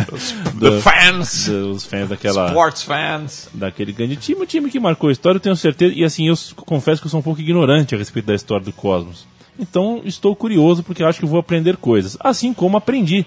[0.61, 1.49] The fans.
[1.49, 3.49] Os fãs daquela Sports fans.
[3.55, 6.35] daquele grande time, o time que marcou a história, eu tenho certeza, e assim, eu
[6.57, 9.27] confesso que eu sou um pouco ignorante a respeito da história do Cosmos.
[9.59, 12.17] Então, estou curioso porque acho que vou aprender coisas.
[12.21, 13.25] Assim como aprendi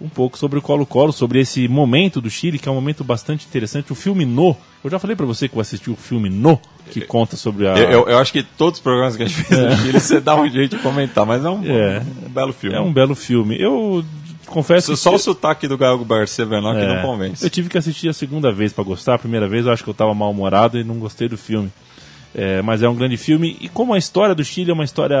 [0.00, 3.46] um pouco sobre o Colo-Colo, sobre esse momento do Chile, que é um momento bastante
[3.46, 3.92] interessante.
[3.92, 6.58] O filme No, eu já falei pra você que eu assisti o filme No,
[6.90, 7.76] que conta sobre a...
[7.76, 10.18] Eu, eu- eu acho que todos os programas que a gente fez no Chile, você
[10.20, 12.02] dá um jeito de comentar, mas é um, É.
[12.26, 12.76] um belo filme.
[12.76, 13.60] É um belo filme.
[13.60, 14.02] Eu
[14.46, 15.16] confesso Só, que...
[15.16, 17.44] o sotaque do Gael Garcia Bernal que É, não convence.
[17.44, 19.14] Eu tive que assistir a segunda vez pra gostar.
[19.14, 21.70] A primeira vez eu acho que eu tava mal-humorado e não gostei do filme.
[22.34, 23.56] É, mas é um grande filme.
[23.60, 25.18] E como a história do Chile é uma história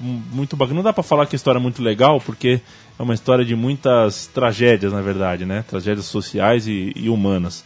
[0.00, 2.60] mu- muito bacana, não dá pra falar que a história é muito legal, porque
[2.98, 5.64] é uma história de muitas tragédias, na verdade, né?
[5.68, 7.64] Tragédias sociais e, e humanas.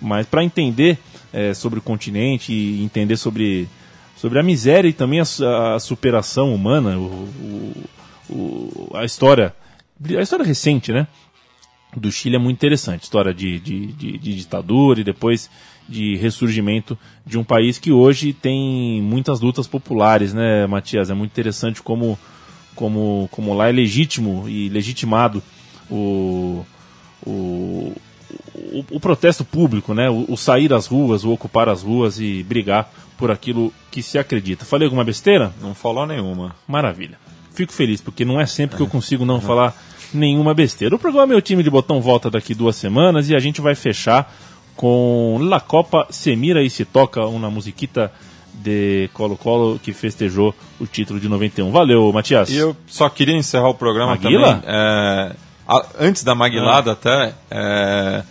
[0.00, 0.98] Mas para entender
[1.32, 3.68] é, sobre o continente e entender sobre,
[4.16, 7.84] sobre a miséria e também a, a superação humana, o, o-
[8.30, 9.54] o- a história,
[10.18, 11.06] a história recente, né?
[11.94, 13.02] do Chile é muito interessante.
[13.02, 15.50] História de, de, de, de ditadura e depois
[15.92, 21.10] de ressurgimento de um país que hoje tem muitas lutas populares, né, Matias?
[21.10, 22.18] É muito interessante como,
[22.74, 25.42] como, como lá é legítimo e legitimado
[25.90, 26.64] o,
[27.24, 27.92] o,
[28.54, 30.08] o, o protesto público, né?
[30.08, 34.18] O, o sair às ruas, o ocupar as ruas e brigar por aquilo que se
[34.18, 34.64] acredita.
[34.64, 35.52] Falei alguma besteira?
[35.60, 36.56] Não falou nenhuma.
[36.66, 37.18] Maravilha.
[37.54, 39.76] Fico feliz, porque não é sempre que eu consigo não falar
[40.12, 40.94] nenhuma besteira.
[40.94, 44.34] O programa Meu Time de Botão volta daqui duas semanas e a gente vai fechar
[44.82, 48.12] com La Copa Semira e se toca uma musiquita
[48.52, 51.70] de Colo-Colo que festejou o título de 91.
[51.70, 52.50] Valeu, Matias.
[52.50, 54.54] E eu só queria encerrar o programa Maguila?
[54.54, 54.62] também.
[54.66, 55.32] é,
[55.68, 57.32] a- antes da Maguilada, até.
[57.48, 58.24] é,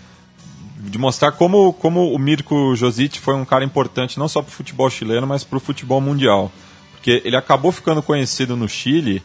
[0.77, 4.53] de mostrar como, como o Mirko Josic foi um cara importante não só para o
[4.53, 6.51] futebol chileno, mas para o futebol mundial.
[6.91, 9.23] Porque ele acabou ficando conhecido no Chile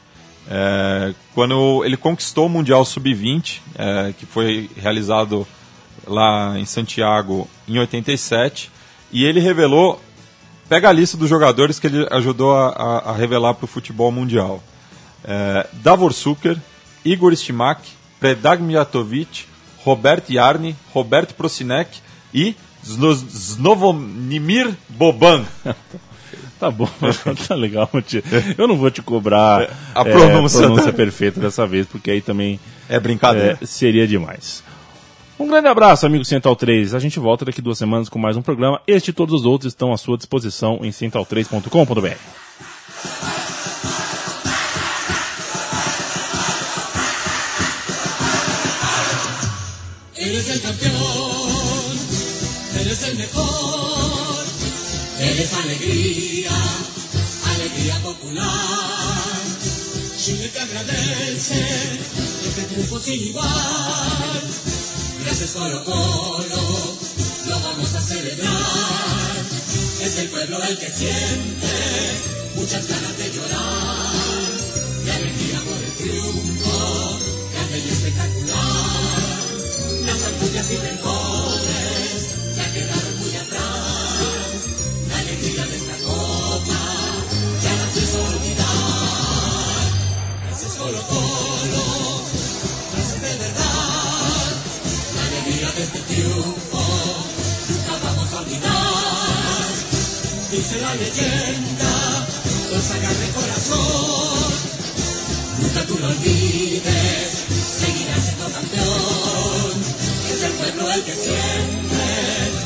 [0.49, 5.45] é, quando ele conquistou o Mundial Sub-20, é, que foi realizado
[6.07, 8.71] lá em Santiago em 87,
[9.13, 10.01] e ele revelou.
[10.69, 14.11] Pega a lista dos jogadores que ele ajudou a, a- a revelar para o futebol
[14.11, 14.61] mundial.
[15.25, 16.57] É, Davor Suker,
[17.05, 17.89] Igor Stimac,
[18.19, 19.45] Predrag Mijatovic,
[19.85, 21.99] Robert Yarni, Robert Prosinek
[22.35, 25.45] e Zno- Znovonimir Boban.
[26.59, 26.89] Tá bom,
[27.47, 27.89] tá legal.
[28.57, 30.61] Eu não vou te cobrar A é, pronúncia.
[30.61, 33.59] pronúncia perfeita dessa vez, porque aí também É brincadeira.
[33.61, 34.65] é, seria demais.
[35.39, 36.95] Um grande abraço, amigo Central 3.
[36.95, 38.81] A gente volta daqui duas semanas com mais um programa.
[38.87, 42.17] Este e todos os outros estão à sua disposição em central3.com.br.
[50.17, 51.97] Eres el campeón,
[52.81, 54.45] eres el mejor,
[55.21, 56.51] eres alegría,
[57.55, 59.27] alegría popular.
[60.17, 62.01] Chile te agradece
[62.49, 64.86] este triunfo sin igual.
[65.39, 66.97] Gracias Colo Colo,
[67.47, 69.37] lo vamos a celebrar.
[70.01, 71.69] Es el pueblo el que siente
[72.55, 73.97] muchas ganas de llorar.
[75.05, 77.19] De alegría por el triunfo,
[77.53, 78.57] grande y espectacular.
[80.07, 84.65] Las angustias y temores ya quedaron muy atrás.
[85.11, 86.81] La alegría de esta copa
[87.63, 89.85] ya se hizo olvidar.
[90.47, 91.56] Gracias Colo Colo,
[95.83, 96.83] este triunfo
[97.69, 99.67] nunca vamos a olvidar.
[100.51, 102.27] Dice la leyenda,
[102.71, 104.53] con sacar de corazón.
[105.61, 107.45] Nunca tú lo olvides,
[107.81, 109.73] seguirás siendo campeón.
[110.31, 112.66] Es el pueblo el que siente